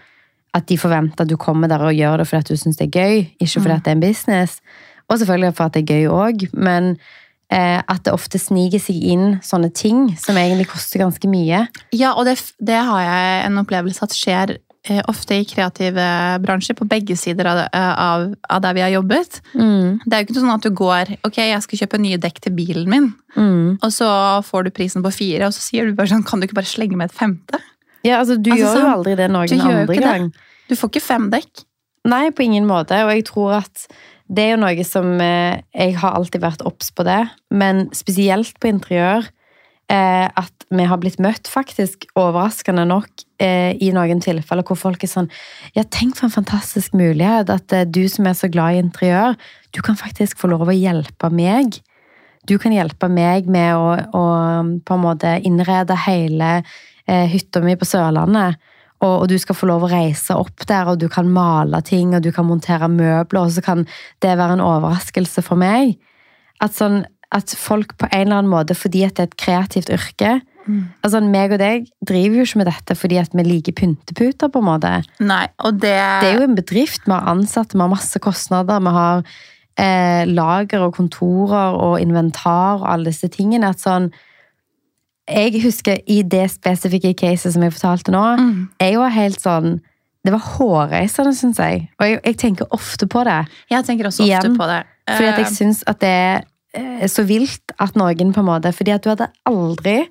at 0.54 0.66
de 0.68 0.76
forventer 0.78 1.22
at 1.24 1.28
du 1.28 1.36
kommer 1.36 1.68
der 1.68 1.78
og 1.80 1.94
gjør 1.94 2.16
det 2.18 2.26
fordi 2.28 2.40
at 2.40 2.48
du 2.48 2.56
syns 2.56 2.76
det 2.76 2.88
er 2.94 3.00
gøy, 3.00 3.26
ikke 3.40 3.60
fordi 3.60 3.68
Mm. 3.68 3.76
at 3.76 3.84
det 3.84 3.90
er 3.90 3.96
en 3.96 4.00
business. 4.00 4.60
Og 5.08 5.18
selvfølgelig 5.18 5.54
for 5.56 5.64
at 5.64 5.74
det 5.74 5.82
er 5.90 5.94
gøy 5.94 6.06
òg, 6.08 6.48
men 6.54 6.96
eh, 7.50 7.82
at 7.88 8.04
det 8.04 8.12
ofte 8.12 8.38
sniker 8.38 8.78
seg 8.80 8.96
inn 9.02 9.38
sånne 9.42 9.72
ting 9.74 10.16
som 10.16 10.36
egentlig 10.36 10.66
koster 10.68 10.98
ganske 10.98 11.28
mye. 11.28 11.66
Ja, 11.92 12.12
og 12.16 12.24
det, 12.26 12.38
det 12.60 12.74
har 12.84 13.00
jeg 13.00 13.46
en 13.46 13.58
opplevelse 13.58 14.02
at 14.02 14.10
skjer 14.16 14.56
ofte 15.08 15.36
i 15.38 15.44
kreative 15.46 16.04
bransjer, 16.42 16.74
på 16.74 16.86
begge 16.90 17.14
sider 17.16 17.46
av, 17.46 17.60
av, 17.72 18.24
av 18.50 18.62
der 18.64 18.74
vi 18.74 18.80
har 18.82 18.90
jobbet. 18.90 19.40
Det 19.54 20.12
er 20.16 20.22
jo 20.24 20.26
ikke 20.26 20.40
sånn 20.40 20.54
at 20.56 20.62
du 20.66 20.70
går 20.74 21.12
ok, 21.28 21.38
jeg 21.38 21.62
skal 21.62 21.78
kjøpe 21.84 22.00
nye 22.02 22.18
dekk 22.18 22.40
til 22.46 22.52
bilen 22.58 22.88
min, 22.90 23.12
Mm. 23.32 23.78
og 23.80 23.88
så 23.94 24.06
får 24.44 24.64
du 24.66 24.70
prisen 24.76 25.02
på 25.02 25.08
fire, 25.14 25.46
og 25.46 25.54
så 25.56 25.62
sier 25.64 25.86
du 25.86 25.94
bare 25.96 26.10
sånn, 26.10 26.24
kan 26.26 26.38
du 26.40 26.44
ikke 26.46 26.58
bare 26.58 26.68
slenge 26.68 26.96
med 27.00 27.08
et 27.10 27.16
femte? 27.16 27.60
Ja, 28.04 28.18
altså 28.18 28.34
Du 28.36 28.50
Altså, 28.50 28.64
gjør 28.64 28.74
jo 28.74 28.80
sånn, 28.80 28.92
aldri 28.92 29.14
det 29.16 29.30
noen 29.30 29.60
andre 29.62 29.96
gang. 29.96 30.26
det. 30.28 30.40
Du 30.68 30.74
får 30.76 30.90
ikke 30.90 31.02
fem 31.06 31.30
dekk. 31.30 31.62
Nei, 32.04 32.30
på 32.30 32.42
ingen 32.42 32.66
måte. 32.66 32.98
Og 33.06 33.12
jeg 33.14 33.24
tror 33.30 33.52
at 33.62 33.86
det 34.28 34.42
er 34.42 34.50
jo 34.56 34.60
noe 34.64 34.84
som 34.84 35.20
eh, 35.20 35.60
Jeg 35.72 35.94
har 35.96 36.12
alltid 36.18 36.40
vært 36.42 36.64
obs 36.66 36.90
på 36.90 37.04
det, 37.04 37.30
men 37.50 37.88
spesielt 37.94 38.58
på 38.60 38.68
interiør. 38.68 39.28
Eh, 39.90 40.28
at 40.38 40.66
vi 40.72 40.84
har 40.88 41.00
blitt 41.02 41.18
møtt, 41.20 41.48
faktisk, 41.50 42.06
overraskende 42.16 42.84
nok, 42.88 43.24
eh, 43.42 43.74
i 43.82 43.90
noen 43.92 44.22
tilfeller 44.22 44.64
hvor 44.64 44.78
folk 44.78 45.02
er 45.04 45.10
sånn 45.10 45.28
Ja, 45.74 45.82
tenk 45.82 46.16
for 46.16 46.28
en 46.28 46.36
fantastisk 46.36 46.94
mulighet 46.96 47.50
at 47.52 47.72
eh, 47.74 47.84
du 47.84 48.06
som 48.08 48.26
er 48.26 48.36
så 48.38 48.48
glad 48.48 48.76
i 48.76 48.82
interiør, 48.84 49.36
du 49.74 49.82
kan 49.82 49.98
faktisk 49.98 50.38
få 50.38 50.48
lov 50.52 50.68
å 50.68 50.76
hjelpe 50.76 51.28
meg. 51.34 51.80
Du 52.48 52.56
kan 52.58 52.72
hjelpe 52.72 53.10
meg 53.10 53.50
med 53.50 53.74
å, 53.76 53.92
å 54.16 54.22
på 54.82 54.96
en 54.96 55.04
måte 55.04 55.34
innrede 55.44 55.98
hele 56.06 56.62
eh, 56.62 57.26
hytta 57.28 57.60
mi 57.60 57.76
på 57.76 57.88
Sørlandet. 57.88 58.58
Og, 59.02 59.24
og 59.24 59.28
du 59.28 59.36
skal 59.42 59.58
få 59.58 59.66
lov 59.66 59.84
å 59.86 59.90
reise 59.90 60.36
opp 60.38 60.64
der, 60.68 60.92
og 60.92 61.00
du 61.02 61.08
kan 61.10 61.28
male 61.28 61.82
ting, 61.84 62.14
og 62.14 62.22
du 62.22 62.30
kan 62.34 62.46
montere 62.46 62.88
møbler, 62.88 63.44
og 63.44 63.50
så 63.54 63.64
kan 63.64 63.82
det 64.22 64.36
være 64.38 64.56
en 64.56 64.64
overraskelse 64.64 65.42
for 65.42 65.58
meg. 65.58 65.96
At, 66.62 66.76
sånn, 66.78 67.02
at 67.32 67.54
folk 67.56 67.96
på 67.98 68.06
en 68.12 68.26
eller 68.26 68.38
annen 68.42 68.52
måte, 68.52 68.74
fordi 68.76 69.04
at 69.06 69.16
det 69.16 69.24
er 69.24 69.30
et 69.32 69.36
kreativt 69.40 69.92
yrke 69.92 70.40
altså 71.02 71.18
meg 71.26 71.50
og 71.50 71.58
deg 71.58 71.88
driver 72.06 72.36
jo 72.38 72.42
ikke 72.46 72.58
med 72.60 72.68
dette 72.70 72.94
fordi 72.94 73.16
at 73.18 73.32
vi 73.34 73.42
liker 73.42 73.74
pynteputer, 73.74 74.46
på 74.52 74.60
en 74.62 74.64
måte. 74.68 74.92
Nei, 75.18 75.46
og 75.58 75.80
det, 75.82 75.96
Det 76.22 76.28
er 76.28 76.36
jo 76.38 76.44
en 76.46 76.54
bedrift. 76.54 77.02
Vi 77.06 77.10
har 77.10 77.26
ansatte, 77.32 77.74
vi 77.74 77.82
har 77.82 77.90
masse 77.90 78.20
kostnader. 78.22 78.78
Vi 78.78 78.92
har 78.94 79.24
eh, 79.76 80.22
lager 80.30 80.84
og 80.86 80.94
kontorer 80.94 81.74
og 81.74 81.96
inventar 82.00 82.78
og 82.78 82.86
alle 82.92 83.10
disse 83.10 83.26
tingene. 83.28 83.72
At 83.74 83.82
sånn 83.82 84.12
Jeg 85.28 85.62
husker 85.62 85.98
i 86.06 86.22
det 86.22 86.48
spesifikke 86.50 87.14
caset 87.18 87.54
som 87.54 87.62
jeg 87.62 87.72
fortalte 87.72 88.12
nå, 88.14 88.22
Mm. 88.38 88.68
jeg 88.80 88.98
var 88.98 89.08
helt 89.10 89.40
sånn 89.40 89.80
Det 90.24 90.30
var 90.30 90.38
hårreisende, 90.38 91.34
syns 91.34 91.58
jeg. 91.58 91.88
Og 91.98 92.06
jeg, 92.06 92.20
jeg 92.24 92.36
tenker 92.38 92.66
ofte 92.70 93.08
på 93.10 93.24
det. 93.26 93.40
Jeg 93.68 93.84
tenker 93.84 94.06
også 94.06 94.22
ofte 94.22 94.30
Igjen, 94.46 94.56
på 94.56 94.66
det. 94.70 94.84
Fordi 95.10 95.26
at 95.26 95.38
jeg 95.42 95.46
Eh, 95.46 95.56
syns 95.58 95.82
at 95.88 95.98
det 95.98 96.44
så 97.12 97.26
vilt 97.28 97.74
at 97.82 97.96
noen 98.00 98.30
på 98.32 98.40
en 98.40 98.48
måte 98.48 98.70
Fordi 98.72 98.94
at 98.94 99.04
du 99.04 99.10
hadde 99.10 99.26
aldri 99.48 100.06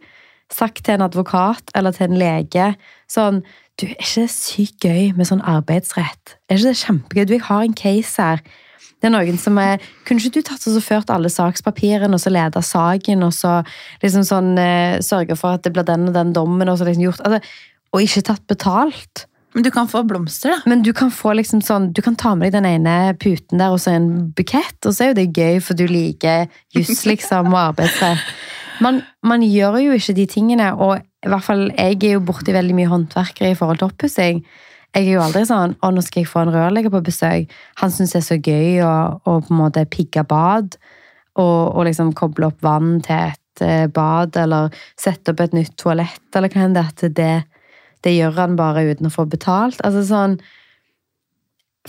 sagt 0.53 0.83
til 0.85 0.97
en 0.97 1.05
advokat 1.07 1.71
eller 1.75 1.95
til 1.95 2.09
en 2.09 2.19
lege 2.21 2.67
sånn 3.09 3.41
Du, 3.79 3.87
er 3.87 3.95
ikke 3.95 4.25
det 4.25 4.33
sykt 4.33 4.85
gøy 4.85 5.15
med 5.17 5.29
sånn 5.29 5.41
arbeidsrett? 5.47 6.35
Er 6.49 6.59
ikke 6.59 6.69
det 6.69 6.81
kjempegøy? 6.83 7.23
Du, 7.25 7.33
jeg 7.33 7.47
har 7.47 7.63
en 7.65 7.77
case 7.77 8.21
her. 8.21 8.43
Det 9.01 9.09
er 9.09 9.15
noen 9.15 9.39
som 9.41 9.57
er 9.61 9.81
Kunne 10.05 10.21
ikke 10.21 10.37
du 10.37 10.45
tatt 10.45 10.67
og 10.69 10.83
ført 10.85 11.09
alle 11.13 11.31
sakspapirene 11.33 12.13
og 12.17 12.21
så 12.21 12.33
leda 12.33 12.61
saken, 12.61 13.25
og 13.25 13.33
så 13.33 13.57
liksom 14.03 14.27
sånn 14.27 14.53
eh, 14.61 14.99
sørga 15.01 15.37
for 15.39 15.57
at 15.57 15.65
det 15.65 15.73
blir 15.73 15.87
den 15.87 16.11
og 16.11 16.17
den 16.17 16.35
dommen, 16.35 16.69
og 16.69 16.77
så 16.77 16.87
liksom 16.89 17.07
gjort 17.07 17.25
altså, 17.25 17.41
Og 17.95 18.05
ikke 18.05 18.27
tatt 18.29 18.45
betalt? 18.47 19.25
Men 19.53 19.65
du 19.65 19.71
kan 19.73 19.87
få 19.91 20.03
blomster, 20.07 20.53
da. 20.53 20.69
Men 20.69 20.83
du 20.85 20.93
kan 20.95 21.11
få 21.11 21.33
liksom 21.35 21.59
sånn, 21.65 21.89
du 21.91 21.99
kan 22.03 22.15
ta 22.15 22.33
med 22.39 22.47
deg 22.47 22.61
den 22.61 22.69
ene 22.69 23.13
puten 23.19 23.59
der 23.59 23.73
og 23.75 23.81
så 23.83 23.97
en 23.97 24.09
bukett, 24.35 24.77
og 24.85 24.95
så 24.95 25.05
er 25.05 25.11
jo 25.11 25.19
det 25.19 25.27
gøy, 25.35 25.59
for 25.63 25.77
du 25.77 25.83
liker 25.91 26.47
juss 26.75 27.03
liksom, 27.09 27.51
og 27.51 27.59
arbeidsrett. 27.71 28.23
Man, 28.81 29.01
man 29.27 29.43
gjør 29.45 29.81
jo 29.83 29.97
ikke 29.97 30.15
de 30.17 30.25
tingene, 30.31 30.71
og 30.73 31.01
i 31.01 31.29
hvert 31.29 31.45
fall 31.45 31.67
jeg 31.69 31.99
er 31.99 32.15
jo 32.15 32.23
borti 32.25 32.55
veldig 32.55 32.77
mye 32.79 32.89
håndverkere 32.89 33.51
i 33.51 33.57
forhold 33.59 33.81
til 33.81 33.91
oppussing. 33.91 34.41
Jeg 34.95 35.05
er 35.05 35.13
jo 35.13 35.21
aldri 35.23 35.43
sånn 35.47 35.75
'Å, 35.79 35.91
nå 35.93 36.01
skal 36.03 36.23
jeg 36.23 36.31
få 36.31 36.41
en 36.41 36.53
rørlegger 36.55 36.91
på 36.91 37.03
besøk'. 37.05 37.51
Han 37.79 37.91
syns 37.91 38.15
det 38.15 38.19
er 38.19 38.27
så 38.27 38.39
gøy 38.39 38.81
å, 38.83 38.95
å 39.23 39.37
på 39.39 39.53
en 39.53 39.61
måte 39.61 39.85
pigge 39.87 40.23
bad. 40.27 40.75
Og, 41.39 41.77
og 41.77 41.85
liksom 41.87 42.11
koble 42.17 42.49
opp 42.49 42.59
vann 42.59 42.99
til 43.05 43.29
et 43.29 43.61
eh, 43.63 43.87
bad, 43.87 44.35
eller 44.35 44.73
sette 44.99 45.31
opp 45.31 45.39
et 45.39 45.53
nytt 45.55 45.77
toalett, 45.79 46.25
eller 46.35 46.51
hva 46.51 46.65
enn 46.65 46.75
det 46.75 47.23
er. 47.23 47.45
Det, 48.05 48.15
gjør 48.15 48.37
han 48.39 48.57
bare 48.59 48.85
uten 48.89 49.09
å 49.09 49.13
få 49.13 49.27
betalt. 49.29 49.81
Altså 49.85 50.03
sånn 50.07 50.39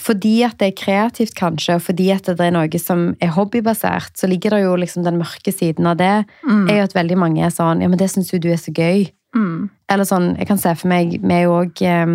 Fordi 0.01 0.39
at 0.47 0.57
det 0.61 0.71
er 0.71 0.77
kreativt, 0.79 1.35
kanskje, 1.37 1.77
og 1.77 1.83
fordi 1.85 2.11
at 2.15 2.25
det 2.25 2.41
er 2.41 2.55
noe 2.55 2.79
som 2.81 3.11
er 3.21 3.35
hobbybasert, 3.37 4.15
så 4.17 4.29
ligger 4.31 4.57
det 4.57 4.63
jo 4.63 4.77
liksom 4.81 5.05
den 5.05 5.21
mørke 5.21 5.53
siden 5.53 5.87
av 5.87 5.99
det. 6.01 6.25
Mm. 6.49 6.69
er 6.69 6.79
jo 6.79 6.87
at 6.89 6.97
veldig 6.97 7.19
mange 7.21 7.45
er 7.45 7.53
sånn 7.53 7.85
Ja, 7.85 7.89
men 7.89 8.01
det 8.01 8.09
syns 8.13 8.33
jo 8.33 8.41
du 8.41 8.49
er 8.53 8.61
så 8.61 8.73
gøy. 8.73 9.11
Mm. 9.37 9.69
Eller 9.93 10.09
sånn, 10.09 10.35
jeg 10.37 10.49
kan 10.49 10.61
se 10.61 10.75
for 10.77 10.91
meg 10.93 11.15
Vi 11.23 11.33
er 11.33 11.47
jo 11.47 11.55
òg 11.57 11.81
eh, 11.89 12.11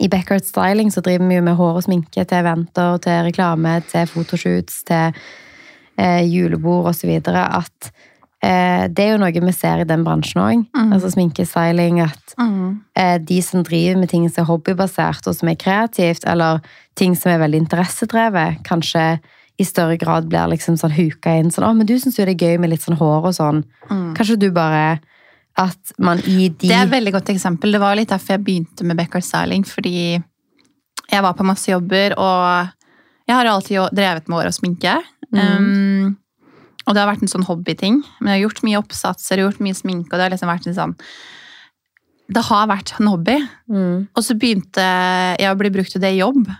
I 0.00 0.08
Backyard 0.08 0.46
Styling 0.46 0.88
så 0.92 1.02
driver 1.04 1.28
vi 1.28 1.36
jo 1.36 1.44
med 1.44 1.58
hår 1.58 1.80
og 1.80 1.84
sminke 1.84 2.24
til 2.24 2.38
eventer, 2.38 2.96
til 3.04 3.24
reklame, 3.26 3.74
til 3.90 4.08
fotoshoots, 4.08 4.78
til 4.88 5.16
eh, 6.00 6.22
julebord 6.24 6.92
osv. 6.92 7.12
At 7.28 7.92
det 8.42 9.04
er 9.04 9.10
jo 9.12 9.18
noe 9.20 9.32
vi 9.44 9.52
ser 9.52 9.80
i 9.82 9.84
den 9.84 10.04
bransjen 10.04 10.40
òg. 10.40 10.62
Mm. 10.76 10.92
Altså 10.94 11.10
sminkestyling. 11.12 12.00
At 12.00 12.34
Mm. 12.38 12.80
eh, 12.96 13.18
de 13.18 13.40
som 13.42 13.62
driver 13.62 13.98
med 14.00 14.08
ting 14.08 14.28
som 14.30 14.44
er 14.44 14.48
hobbybasert 14.48 15.26
og 15.26 15.34
som 15.34 15.48
er 15.48 15.56
kreativt, 15.56 16.24
eller 16.26 16.60
ting 16.96 17.14
som 17.14 17.32
er 17.32 17.38
veldig 17.38 17.60
interessedrevet, 17.68 18.62
kanskje 18.64 19.20
i 19.58 19.64
større 19.64 19.98
grad 19.98 20.28
blir 20.28 20.48
liksom 20.48 20.78
sånn 20.80 20.90
huka 20.96 21.38
inn 21.38 21.50
sånn 21.50 21.64
'Å, 21.68 21.76
men 21.76 21.86
du 21.86 21.94
syns 21.98 22.16
jo 22.18 22.24
det 22.24 22.40
er 22.40 22.46
gøy 22.46 22.58
med 22.60 22.70
litt 22.70 22.80
sånn 22.80 22.96
hår 22.96 23.26
og 23.26 23.34
sånn'. 23.34 23.64
Mm. 23.90 24.14
Kanskje 24.16 24.38
du 24.38 24.50
bare 24.50 25.00
At 25.58 25.92
man 25.98 26.18
i 26.20 26.48
de 26.48 26.68
Det 26.68 26.70
er 26.70 26.84
et 26.84 26.90
veldig 26.90 27.12
godt 27.12 27.26
eksempel. 27.28 27.72
Det 27.72 27.80
var 27.80 27.96
litt 27.96 28.08
derfor 28.08 28.38
jeg 28.38 28.44
begynte 28.44 28.84
med 28.84 28.96
Beckard 28.96 29.24
Styling. 29.24 29.64
Fordi 29.64 30.22
jeg 31.10 31.22
var 31.22 31.34
på 31.34 31.44
masse 31.44 31.66
jobber, 31.66 32.14
og 32.16 32.70
jeg 33.28 33.36
har 33.36 33.44
alltid 33.44 33.90
drevet 33.92 34.28
med 34.28 34.38
hår 34.38 34.46
og 34.46 34.54
sminke. 34.54 35.02
Um, 35.34 36.16
og 36.90 36.96
det 36.96 37.04
har 37.04 37.10
vært 37.12 37.22
en 37.22 37.30
sånn 37.30 37.46
hobbyting. 37.46 38.00
Men 38.18 38.32
jeg 38.32 38.40
har 38.40 38.46
gjort 38.48 38.64
mye 38.66 38.80
oppsatser, 38.80 39.44
gjort 39.44 39.60
mye 39.62 39.76
sminke, 39.78 40.10
og 40.10 40.18
det 40.18 40.24
har 40.26 40.34
liksom 40.34 40.50
vært 40.50 40.66
en 40.66 40.78
sånn 40.78 40.96
Det 42.30 42.42
har 42.46 42.66
vært 42.70 42.92
en 42.98 43.10
hobby. 43.10 43.36
mm. 43.70 44.08
Og 44.14 44.26
så 44.26 44.34
begynte 44.34 44.82
jeg 45.38 45.50
å 45.50 45.58
bli 45.58 45.70
brukt 45.70 45.94
til 45.94 46.02
det 46.02 46.12
i 46.14 46.20
jobb. 46.20 46.50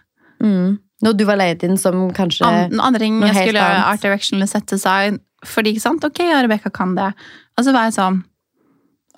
Mm. 0.42 0.78
Når 1.02 1.16
du 1.16 1.24
var 1.26 1.38
leid 1.40 1.64
inn 1.66 1.78
som 1.80 2.08
kanskje 2.14 2.46
An, 2.46 2.80
andre 2.80 3.00
ting 3.02 3.20
jeg 3.22 3.34
skulle 3.34 3.58
gjøre 3.58 3.84
art 3.88 4.02
direction 4.02 4.38
eller 4.38 4.50
set 4.50 4.70
design. 4.70 5.20
Fordi, 5.46 5.72
ikke 5.72 5.82
sant, 5.82 6.04
ok, 6.04 6.22
ja, 6.28 6.42
Rebecca 6.44 6.70
kan 6.70 6.94
det. 6.94 7.10
Og 7.56 7.64
så 7.64 7.74
var 7.74 7.88
jeg 7.88 7.98
sånn 7.98 8.24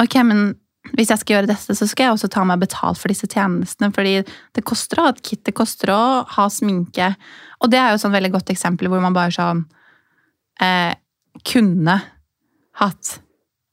Ok, 0.01 0.15
men 0.25 0.55
hvis 0.97 1.13
jeg 1.13 1.21
skal 1.21 1.37
gjøre 1.37 1.51
dette, 1.51 1.75
så 1.77 1.87
skal 1.87 2.09
jeg 2.09 2.15
også 2.17 2.31
ta 2.33 2.43
meg 2.49 2.63
betalt 2.63 2.99
for 2.99 3.13
disse 3.13 3.29
tjenestene. 3.31 3.93
Fordi 3.95 4.15
det 4.25 4.65
koster 4.67 4.99
å 4.99 5.05
ha 5.07 5.13
et 5.13 5.21
kit, 5.23 5.43
det 5.47 5.55
koster 5.55 5.93
å 5.95 6.01
ha 6.37 6.47
sminke. 6.51 7.13
Og 7.63 7.71
det 7.71 7.79
er 7.79 7.93
jo 7.93 8.01
et 8.01 8.03
sånn 8.03 8.15
veldig 8.17 8.33
godt 8.35 8.51
eksempel 8.55 8.91
hvor 8.91 9.03
man 9.05 9.15
bare 9.15 9.35
sånn 9.37 9.63
eh, 10.63 10.95
kunne 11.41 11.97
hatt 12.81 13.17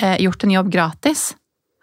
eh, 0.01 0.17
gjort 0.23 0.43
en 0.43 0.55
jobb 0.57 0.71
gratis. 0.73 1.29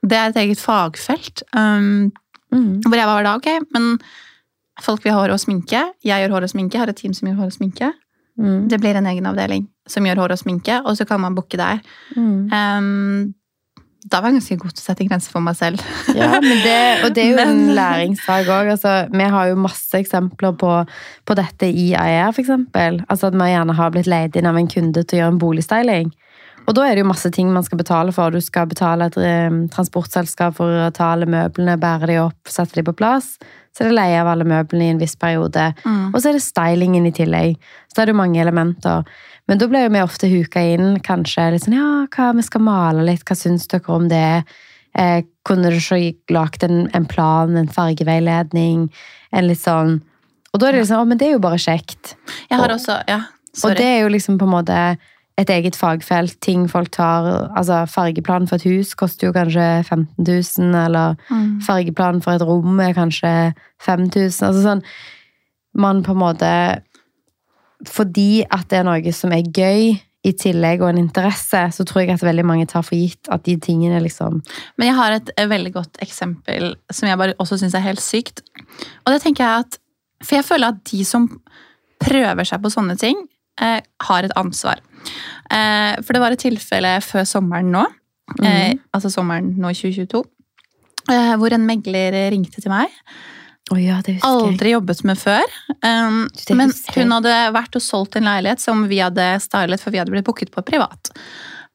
Det 0.07 0.17
er 0.17 0.31
et 0.31 0.41
eget 0.45 0.61
fagfelt. 0.63 1.43
Um, 1.57 2.13
mm. 2.55 2.83
hvor 2.87 2.99
jeg 2.99 3.11
var 3.11 3.27
da, 3.27 3.37
ok, 3.39 3.49
men 3.75 3.97
folk 4.85 5.05
vil 5.05 5.15
ha 5.15 5.23
hår 5.23 5.35
og 5.35 5.43
sminke. 5.43 5.83
Jeg 6.05 6.25
gjør 6.25 6.37
hår 6.37 6.49
og 6.49 6.53
sminke, 6.53 6.81
har 6.81 6.93
et 6.93 7.01
team 7.01 7.15
som 7.17 7.31
gjør 7.31 7.41
hår 7.41 7.51
og 7.53 7.57
sminke. 7.57 7.93
Mm. 8.37 8.69
Det 8.69 8.79
blir 8.83 8.99
en 8.99 9.09
egen 9.09 9.27
avdeling 9.29 9.67
som 9.89 10.07
gjør 10.07 10.23
hår 10.25 10.37
og 10.37 10.43
sminke, 10.43 10.81
og 10.85 10.99
så 10.99 11.07
kan 11.09 11.23
man 11.23 11.37
booke 11.37 11.59
der. 11.59 11.81
Mm. 12.17 12.53
Um, 12.53 13.35
da 14.07 14.21
var 14.23 14.31
jeg 14.31 14.37
ganske 14.39 14.57
god 14.63 14.75
til 14.77 14.83
å 14.83 14.87
sette 14.87 15.07
grenser 15.09 15.33
for 15.35 15.43
meg 15.43 15.57
selv. 15.59 15.83
Ja, 16.15 16.29
men 16.43 16.61
det, 16.63 16.77
og 17.05 17.15
det 17.17 17.25
er 17.25 17.31
jo 17.33 17.41
en 17.43 17.57
Men- 17.67 17.75
læringssak 17.79 18.47
òg. 18.55 18.71
Altså, 18.77 18.93
vi 19.11 19.25
har 19.35 19.49
jo 19.51 19.57
masse 19.59 19.99
eksempler 19.99 20.55
på, 20.61 20.73
på 21.27 21.37
dette 21.39 21.67
i 21.67 21.89
IR, 21.93 22.31
for 22.37 22.45
eksempel. 22.45 23.01
Altså 23.11 23.33
at 23.33 23.39
vi 23.41 23.49
gjerne 23.51 23.75
har 23.81 23.91
blitt 23.97 24.07
leid 24.11 24.39
inn 24.39 24.47
av 24.47 24.59
en 24.61 24.71
kunde 24.71 25.03
til 25.03 25.19
å 25.19 25.23
gjøre 25.25 25.35
en 25.35 25.43
boligstyling. 25.43 26.13
Og 26.67 26.75
da 26.75 26.83
er 26.89 26.97
det 26.99 27.05
jo 27.05 27.09
masse 27.13 27.31
ting 27.31 27.53
man 27.55 27.63
skal 27.67 27.79
betale 27.79 28.13
for. 28.15 28.31
Du 28.35 28.41
skal 28.43 28.67
betale 28.67 29.07
et 29.07 29.17
eh, 29.23 29.59
transportselskap 29.71 30.57
for 30.59 30.67
å 30.87 30.91
ta 30.95 31.13
alle 31.15 31.29
møblene, 31.31 31.77
bære 31.79 32.09
de 32.11 32.17
opp, 32.25 32.51
sette 32.51 32.75
de 32.81 32.83
på 32.89 32.95
plass. 32.99 33.37
Så 33.77 33.85
er 33.85 33.91
det 33.91 33.99
leie 33.99 34.19
av 34.23 34.31
alle 34.33 34.47
møblene 34.49 34.87
i 34.89 34.93
en 34.95 34.99
viss 35.03 35.15
periode. 35.21 35.69
Mm. 35.85 36.11
Og 36.15 36.19
så 36.19 36.31
er 36.31 36.39
det 36.39 36.43
stylingen 36.43 37.07
i 37.07 37.13
tillegg. 37.15 37.59
Så 37.93 38.01
er 38.03 38.09
det 38.09 38.15
jo 38.17 38.21
mange 38.23 38.41
elementer. 38.43 39.05
Men 39.47 39.61
da 39.63 39.69
blir 39.71 39.85
jo 39.87 39.93
vi 39.95 40.03
ofte 40.03 40.31
huka 40.33 40.63
inn, 40.75 40.97
kanskje 41.07 41.51
litt 41.55 41.67
sånn 41.67 41.77
Ja, 41.79 41.91
hva, 42.11 42.33
vi 42.35 42.43
skal 42.43 42.65
male 42.67 43.05
litt, 43.07 43.23
hva 43.29 43.37
syns 43.39 43.69
dere 43.71 43.93
om 43.95 44.09
det? 44.11 44.43
Eh, 44.99 45.21
kunne 45.47 45.71
du 45.71 45.77
ikke 45.79 46.35
lagd 46.35 46.65
en, 46.67 46.87
en 46.97 47.07
plan, 47.07 47.53
en 47.61 47.69
fargeveiledning, 47.71 48.89
en 49.37 49.47
litt 49.47 49.61
sånn 49.61 49.99
Og 50.55 50.59
da 50.63 50.71
er 50.71 50.73
det 50.79 50.81
liksom 50.87 51.03
Å, 51.03 51.07
men 51.07 51.21
det 51.21 51.29
er 51.29 51.35
jo 51.37 51.43
bare 51.45 51.61
kjekt. 51.61 52.15
Jeg 52.49 52.59
har 52.59 52.67
Og- 52.73 52.79
også 52.79 52.97
Ja, 53.07 53.21
Og 53.63 53.77
det 53.77 53.85
er 53.87 54.01
jo 54.03 54.09
liksom 54.09 54.39
på 54.41 54.49
en 54.49 54.55
måte 54.57 54.81
et 55.39 55.51
eget 55.53 55.77
fagfelt. 55.77 56.39
Ting 56.41 56.67
folk 56.71 56.91
tar 56.91 57.51
Altså, 57.57 57.83
fargeplan 57.87 58.47
for 58.49 58.57
et 58.57 58.65
hus 58.65 58.95
koster 58.95 59.27
jo 59.29 59.33
kanskje 59.37 59.85
15 59.85 60.25
000, 60.25 60.75
eller 60.87 61.17
Mm. 61.31 61.61
fargeplan 61.67 62.23
for 62.23 62.33
et 62.33 62.43
rom 62.43 62.81
er 62.81 62.95
kanskje 62.95 63.53
5000. 63.85 64.47
Altså 64.49 64.63
sånn 64.63 64.83
Man 65.77 66.03
på 66.03 66.13
en 66.13 66.23
måte 66.23 66.81
Fordi 67.87 68.45
at 68.51 68.69
det 68.71 68.79
er 68.79 68.85
noe 68.89 69.13
som 69.13 69.33
er 69.33 69.43
gøy, 69.43 70.01
i 70.27 70.33
tillegg 70.35 70.81
og 70.83 70.89
en 70.91 70.99
interesse, 70.99 71.59
så 71.71 71.85
tror 71.87 72.03
jeg 72.03 72.17
at 72.17 72.23
veldig 72.27 72.43
mange 72.49 72.65
tar 72.67 72.83
for 72.83 72.97
gitt 72.99 73.29
at 73.31 73.45
de 73.47 73.55
tingene 73.63 74.01
liksom 74.03 74.41
Men 74.77 74.89
jeg 74.89 74.97
har 74.97 75.13
et 75.21 75.31
veldig 75.53 75.71
godt 75.77 76.01
eksempel 76.03 76.73
som 76.91 77.07
jeg 77.07 77.19
bare 77.21 77.37
også 77.39 77.61
syns 77.61 77.77
er 77.79 77.85
helt 77.85 78.03
sykt. 78.03 78.43
Og 79.07 79.13
det 79.15 79.21
tenker 79.23 79.45
jeg 79.45 79.67
at 79.67 79.79
For 80.25 80.35
jeg 80.41 80.45
føler 80.49 80.73
at 80.73 80.83
de 80.91 81.05
som 81.05 81.29
prøver 82.03 82.43
seg 82.49 82.59
på 82.65 82.73
sånne 82.73 82.97
ting, 82.99 83.17
eh, 83.61 83.81
har 84.03 84.25
et 84.25 84.33
ansvar. 84.37 84.81
Eh, 85.53 85.95
for 86.03 86.17
det 86.17 86.23
var 86.23 86.35
et 86.35 86.43
tilfelle 86.43 86.97
før 87.05 87.27
sommeren 87.29 87.71
nå, 87.75 87.85
eh, 88.43 88.75
altså 88.97 89.13
sommeren 89.13 89.53
nå 89.61 89.71
i 89.71 89.79
2022, 89.79 90.23
eh, 91.13 91.33
hvor 91.41 91.55
en 91.55 91.67
megler 91.69 92.19
ringte 92.35 92.63
til 92.63 92.73
meg. 92.73 92.93
Oh 93.75 93.81
ja. 93.83 93.99
Aldri 94.23 94.77
jobbet 94.77 95.03
med 95.09 95.19
før. 95.19 95.43
Um, 95.83 96.29
men 96.55 96.71
hun 96.95 97.15
hadde 97.17 97.35
vært 97.57 97.75
og 97.75 97.83
solgt 97.83 98.15
en 98.19 98.29
leilighet 98.29 98.63
som 98.63 98.85
vi 98.87 99.01
hadde 99.03 99.25
stylet, 99.43 99.83
for 99.83 99.91
vi 99.91 99.99
hadde 99.99 100.15
blitt 100.15 100.27
booket 100.27 100.53
på 100.55 100.63
privat. 100.67 101.11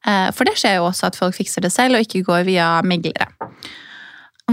Uh, 0.06 0.32
For 0.32 0.48
det 0.48 0.56
skjer 0.56 0.78
jo 0.78 0.86
også 0.88 1.10
at 1.10 1.18
folk 1.20 1.36
fikser 1.36 1.64
det 1.66 1.72
selv, 1.74 1.98
og 1.98 2.06
ikke 2.06 2.24
går 2.24 2.46
via 2.48 2.70
meglere. 2.80 3.28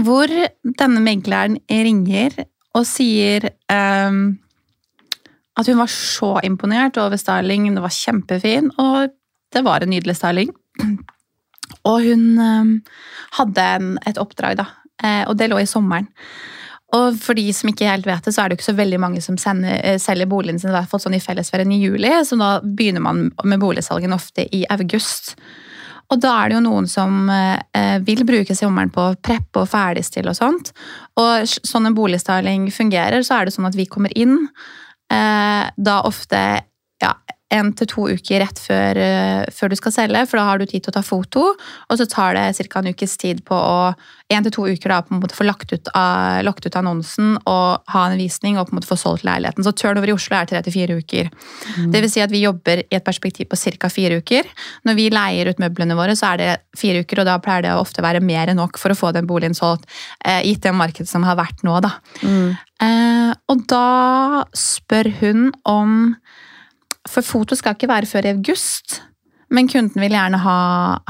Hvor 0.04 0.28
denne 0.28 1.00
megleren 1.00 1.56
ringer 1.72 2.36
og 2.76 2.84
sier 2.86 3.48
um, 3.72 4.36
at 5.58 5.66
hun 5.66 5.80
var 5.80 5.90
så 5.92 6.34
imponert 6.46 6.98
over 7.00 7.18
styling, 7.20 7.68
det 7.74 7.82
var 7.84 7.94
kjempefin, 7.94 8.70
og 8.78 9.10
det 9.50 9.64
var 9.66 9.82
en 9.82 9.90
nydelig 9.90 10.16
styling. 10.20 10.52
Og 11.86 12.02
hun 12.02 12.22
um, 12.38 12.70
hadde 13.38 13.64
en, 13.76 13.92
et 14.06 14.18
oppdrag, 14.20 14.56
da, 14.58 14.64
eh, 15.06 15.22
og 15.22 15.36
det 15.38 15.46
lå 15.48 15.60
i 15.62 15.68
sommeren. 15.70 16.08
Og 16.98 17.14
for 17.22 17.38
de 17.38 17.44
som 17.54 17.70
ikke 17.70 17.86
helt 17.86 18.08
vet 18.08 18.26
det, 18.26 18.34
så 18.34 18.42
er 18.42 18.50
det 18.50 18.56
jo 18.56 18.60
ikke 18.60 18.72
så 18.72 18.78
veldig 18.80 18.98
mange 19.00 19.22
som 19.22 19.38
sender, 19.38 19.78
eh, 19.86 19.98
selger 20.02 20.28
boligen 20.28 20.58
sin 20.58 20.72
i 20.72 20.74
hvert 20.74 20.90
fall 20.90 21.02
sånn 21.02 21.14
i 21.16 21.22
fellesferien 21.22 21.70
i 21.72 21.78
juli, 21.78 22.10
så 22.26 22.38
da 22.40 22.50
begynner 22.64 23.04
man 23.04 23.28
med 23.46 23.62
boligsalgen 23.62 24.16
ofte 24.16 24.48
i 24.56 24.64
august. 24.74 25.36
Og 26.10 26.18
da 26.18 26.34
er 26.40 26.50
det 26.50 26.58
jo 26.58 26.64
noen 26.64 26.90
som 26.90 27.30
eh, 27.30 27.98
vil 28.02 28.24
bruke 28.26 28.56
sommeren 28.58 28.90
på 28.90 29.04
å 29.06 29.16
preppe 29.22 29.62
og 29.62 29.70
ferdigstille 29.70 30.32
og 30.32 30.38
sånt. 30.40 30.72
Og 31.22 31.46
sånn 31.46 31.86
en 31.86 31.96
boligstyling 31.96 32.66
fungerer, 32.74 33.22
så 33.22 33.38
er 33.38 33.46
det 33.46 33.54
sånn 33.54 33.70
at 33.70 33.78
vi 33.78 33.86
kommer 33.86 34.10
inn 34.18 34.34
eh, 34.42 34.50
da 35.76 36.00
ofte 36.06 36.40
ja, 37.02 37.14
en 37.50 37.72
til 37.74 37.88
to 37.90 38.06
uker 38.14 38.44
rett 38.44 38.62
før, 38.62 38.98
eh, 39.00 39.44
før 39.54 39.72
du 39.72 39.76
skal 39.78 39.94
selge, 39.94 40.24
for 40.30 40.38
da 40.38 40.46
har 40.46 40.60
du 40.60 40.66
tid 40.66 40.84
til 40.84 40.92
å 40.92 40.98
ta 40.98 41.02
foto. 41.02 41.42
Og 41.90 41.98
så 41.98 42.06
tar 42.08 42.34
det 42.34 42.68
ca. 42.70 42.78
en 42.78 42.92
ukes 42.94 43.16
tid 43.18 43.44
på 43.44 43.54
å 43.54 43.94
en 44.30 44.44
til 44.46 44.52
to 44.54 44.66
uker 44.68 44.92
da, 44.92 45.00
på 45.02 45.14
en 45.14 45.20
måte 45.22 45.34
få 45.34 45.44
lagt 45.46 45.72
ut, 45.74 45.88
av, 45.96 46.44
lagt 46.46 46.66
ut 46.66 46.76
annonsen 46.78 47.32
og 47.50 47.90
ha 47.90 48.02
en 48.06 48.18
visning 48.18 48.58
og 48.58 48.68
på 48.68 48.74
en 48.74 48.78
måte 48.78 48.90
få 48.90 48.98
solgt 49.00 49.26
leiligheten. 49.26 49.66
Så 49.66 49.72
turnover 49.74 50.12
i 50.12 50.14
Oslo 50.14 50.36
er 50.38 50.46
tre 50.46 50.62
til 50.62 50.74
fire 50.76 50.98
uker. 51.00 51.30
Mm. 51.74 51.90
Det 51.90 52.04
vil 52.04 52.12
si 52.12 52.22
at 52.22 52.30
vi 52.30 52.44
jobber 52.44 52.84
i 52.84 52.98
et 52.98 53.06
perspektiv 53.06 53.50
på 53.50 53.58
ca. 53.58 53.90
fire 53.90 54.20
uker. 54.22 54.46
Når 54.86 54.98
vi 55.00 55.10
leier 55.10 55.50
ut 55.50 55.62
møblene 55.62 55.98
våre, 55.98 56.14
så 56.14 56.32
er 56.32 56.42
det 56.42 56.50
fire 56.78 57.02
uker, 57.02 57.24
og 57.24 57.30
da 57.30 57.40
pleier 57.42 57.66
det 57.66 57.74
å 57.74 57.82
ofte 57.82 58.04
være 58.06 58.22
mer 58.22 58.52
enn 58.52 58.60
nok 58.60 58.78
for 58.78 58.94
å 58.94 58.98
få 58.98 59.10
den 59.16 59.26
boligen 59.26 59.56
solgt, 59.58 59.90
eh, 60.24 60.44
gitt 60.46 60.62
det 60.62 60.76
markedet 60.78 61.10
som 61.10 61.26
har 61.26 61.38
vært 61.40 61.66
nå, 61.66 61.80
da. 61.82 61.96
Mm. 62.22 62.54
Eh, 62.80 63.32
og 63.50 63.66
da 63.68 64.44
spør 64.56 65.10
hun 65.18 65.50
om 65.68 66.14
For 67.08 67.24
foto 67.24 67.56
skal 67.56 67.76
ikke 67.76 67.88
være 67.90 68.08
før 68.10 68.28
i 68.28 68.34
august. 68.34 69.00
Men 69.50 69.68
kunden 69.68 70.02
vil 70.02 70.14
gjerne 70.14 70.38
ha, 70.44 70.56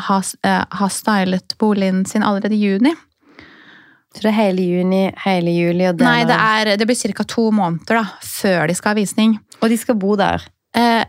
ha, 0.09 0.19
eh, 0.47 0.65
ha 0.81 0.89
stylet 0.89 1.57
boligen 1.61 2.05
sin 2.09 2.25
allerede 2.25 2.57
i 2.57 2.63
juni. 2.63 2.95
Så 4.15 4.25
det 4.25 4.33
er 4.33 4.39
hele 4.39 4.65
juni, 4.67 5.05
hele 5.23 5.53
juli 5.55 5.87
og 5.87 6.01
Nei, 6.03 6.25
det, 6.27 6.35
er, 6.35 6.73
det 6.81 6.87
blir 6.89 7.15
ca. 7.15 7.25
to 7.29 7.51
måneder 7.55 8.01
da, 8.01 8.05
før 8.27 8.67
de 8.67 8.75
skal 8.75 8.95
ha 8.95 8.99
visning. 8.99 9.37
Og 9.61 9.71
de 9.71 9.77
skal 9.79 9.99
bo 10.01 10.17
der. 10.19 10.43
Eh, 10.75 11.05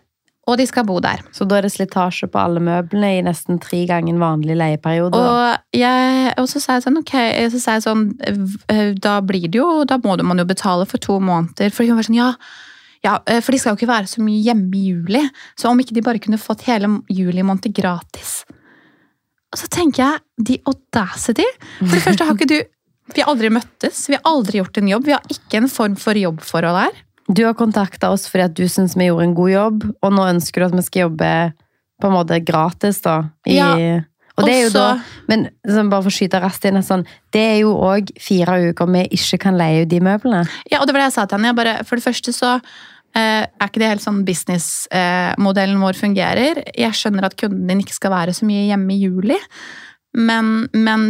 og 0.50 0.58
de 0.58 0.66
skal 0.68 0.86
bo 0.86 0.98
der. 1.02 1.22
Så 1.34 1.46
da 1.50 1.58
er 1.58 1.66
det 1.66 1.72
slitasje 1.74 2.28
på 2.30 2.42
alle 2.42 2.62
møblene 2.62 3.14
i 3.18 3.24
nesten 3.26 3.62
tre 3.62 3.84
ganger 3.90 4.20
vanlig 4.22 4.58
leieperiode. 4.60 5.18
Og, 5.18 5.78
jeg, 5.78 6.34
og 6.42 6.50
så 6.52 6.62
sa 6.62 6.78
jeg 6.78 6.86
sånn, 6.86 7.00
ok, 7.02 7.16
så 7.54 7.62
sa 7.62 7.78
jeg 7.78 7.86
sånn, 7.88 8.04
eh, 8.70 8.92
da 8.98 9.20
blir 9.26 9.48
det 9.48 9.62
jo, 9.62 9.70
da 9.88 9.98
må 10.04 10.18
man 10.26 10.42
jo 10.42 10.48
betale 10.50 10.86
for 10.90 11.02
to 11.02 11.18
måneder. 11.24 11.74
For 11.74 11.88
hun 11.88 11.98
var 11.98 12.10
sånn, 12.10 12.20
ja, 12.20 12.34
ja, 13.06 13.18
eh, 13.26 13.42
for 13.42 13.54
de 13.54 13.60
skal 13.62 13.74
jo 13.74 13.80
ikke 13.82 13.92
være 13.92 14.10
så 14.10 14.24
mye 14.24 14.42
hjemme 14.46 14.78
i 14.78 14.92
juli. 14.92 15.22
Så 15.58 15.70
om 15.72 15.80
ikke 15.82 15.96
de 15.98 16.04
bare 16.06 16.22
kunne 16.22 16.42
fått 16.42 16.68
hele 16.68 16.90
juli 17.10 17.46
måned 17.46 17.74
gratis. 17.76 18.42
Og 19.52 19.60
så 19.60 19.68
tenker 19.72 20.04
jeg, 20.06 20.22
de 20.48 20.60
audacity. 20.70 21.48
For 21.80 21.96
det 21.98 22.04
første 22.06 22.28
har 22.28 22.38
ikke 22.38 22.52
du, 22.52 22.60
vi 23.16 23.24
har 23.24 23.32
aldri 23.34 23.50
møttes, 23.52 24.06
vi 24.08 24.16
har 24.16 24.24
aldri 24.30 24.62
gjort 24.62 24.78
en 24.80 24.92
jobb, 24.94 25.10
vi 25.10 25.16
har 25.18 25.34
ikke 25.34 25.60
en 25.60 25.72
form 25.72 25.98
for 26.00 26.20
jobbforhold 26.20 26.80
her. 26.86 27.02
Du 27.32 27.44
har 27.46 27.58
kontakta 27.60 28.12
oss 28.12 28.28
fordi 28.32 28.46
at 28.48 28.56
du 28.58 28.64
syns 28.72 28.96
vi 29.00 29.10
gjorde 29.10 29.28
en 29.30 29.36
god 29.36 29.52
jobb, 29.52 29.84
og 30.02 30.16
nå 30.16 30.30
ønsker 30.36 30.62
du 30.62 30.70
at 30.70 30.78
vi 30.78 30.86
skal 30.88 31.06
jobbe 31.08 31.34
på 32.02 32.10
en 32.10 32.16
måte 32.16 32.40
gratis, 32.46 33.02
da. 33.04 33.18
I, 33.46 33.58
Ja, 33.60 33.76
og 34.40 34.48
det 34.48 34.54
er 34.56 34.62
jo 34.64 34.72
da, 34.74 34.86
men 35.28 35.50
sånn, 35.68 35.90
bare 35.92 36.06
for 36.06 36.12
å 36.12 36.16
skyte 36.16 36.40
raskt 36.42 36.66
inn, 36.70 36.80
sånn, 36.86 37.04
det 37.36 37.42
er 37.44 37.58
jo 37.66 37.74
òg 37.76 38.14
fire 38.24 38.56
uker 38.72 38.90
vi 38.96 39.04
ikke 39.20 39.42
kan 39.44 39.60
leie 39.60 39.84
ut 39.84 39.92
de 39.92 40.00
møblene. 40.04 40.46
Ja, 40.72 40.80
og 40.80 40.88
det 40.88 40.96
var 40.96 41.04
det 41.04 41.10
jeg 41.10 41.18
sa 41.18 41.26
til 41.28 41.38
henne. 41.38 41.52
Jeg 41.52 41.60
bare, 41.60 41.76
for 41.88 42.00
det 42.00 42.06
første 42.08 42.34
så 42.36 42.54
er 43.18 43.68
ikke 43.68 43.82
det 43.82 43.90
helt 43.92 44.04
sånn 44.04 44.24
businessmodellen 44.28 45.82
vår 45.84 46.00
fungerer. 46.00 46.64
Jeg 46.78 46.96
skjønner 46.98 47.28
at 47.28 47.38
kunden 47.40 47.68
din 47.68 47.84
ikke 47.84 47.98
skal 47.98 48.14
være 48.14 48.36
så 48.36 48.48
mye 48.48 48.68
hjemme 48.70 48.96
i 48.96 49.02
juli, 49.04 49.38
men, 50.18 50.68
men 50.72 51.08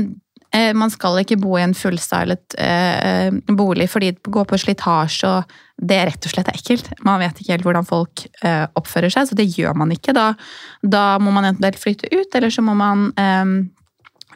eh, 0.53 0.72
man 0.77 0.91
skal 0.93 1.22
ikke 1.22 1.39
bo 1.41 1.55
i 1.58 1.65
en 1.65 1.75
fullstylet 1.77 2.58
eh, 2.62 3.29
bolig 3.58 3.89
fordi 3.91 4.13
det 4.17 4.34
går 4.34 4.48
på 4.50 4.60
slitasje, 4.62 5.29
og 5.29 5.58
det 5.81 6.00
rett 6.12 6.27
og 6.27 6.34
slett 6.34 6.51
er 6.51 6.60
ekkelt. 6.60 6.91
Man 7.08 7.22
vet 7.22 7.41
ikke 7.41 7.55
helt 7.55 7.65
hvordan 7.65 7.88
folk 7.88 8.25
eh, 8.46 8.65
oppfører 8.77 9.13
seg, 9.13 9.29
så 9.29 9.38
det 9.38 9.50
gjør 9.50 9.77
man 9.81 9.93
ikke. 9.96 10.15
Da, 10.17 10.31
da 10.81 11.05
må 11.22 11.34
man 11.34 11.50
enten 11.50 11.79
flytte 11.81 12.12
ut, 12.13 12.29
eller 12.38 12.53
så 12.53 12.65
må 12.65 12.77
man 12.77 13.10
eh, 13.17 13.55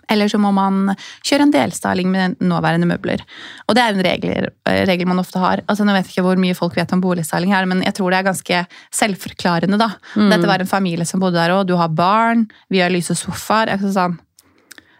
eller 0.09 0.27
så 0.31 0.39
må 0.41 0.51
man 0.55 0.95
kjøre 1.25 1.47
en 1.47 1.53
delstyling 1.53 2.09
med 2.11 2.35
nåværende 2.39 2.87
møbler. 2.89 3.23
Og 3.67 3.75
det 3.77 3.83
er 3.83 3.93
en 3.95 4.03
regel, 4.05 4.49
regel 4.65 5.07
man 5.07 5.19
ofte 5.19 5.39
har. 5.41 5.61
Altså, 5.67 5.85
nå 5.87 5.93
vet 5.95 6.05
jeg 6.05 6.15
ikke 6.17 6.25
hvor 6.27 6.41
mye 6.41 6.57
folk 6.57 6.75
vet 6.77 6.93
om 6.93 7.01
boligstyling 7.01 7.53
her, 7.53 7.65
men 7.69 7.81
jeg 7.85 7.93
tror 7.97 8.11
det 8.11 8.19
er 8.19 8.29
ganske 8.29 8.65
selvforklarende. 8.95 9.79
da. 9.81 9.89
Mm. 10.15 10.29
Dette 10.33 10.47
var 10.51 10.59
en 10.63 10.69
familie 10.69 11.05
som 11.05 11.19
bodde 11.23 11.39
der 11.39 11.53
òg. 11.55 11.65
Du 11.69 11.75
har 11.79 11.89
barn, 11.89 12.47
vi 12.69 12.79
har 12.83 12.93
lyse 12.93 13.15
sofaer. 13.17 13.73
Er 13.73 13.77
sånn. 13.77 14.19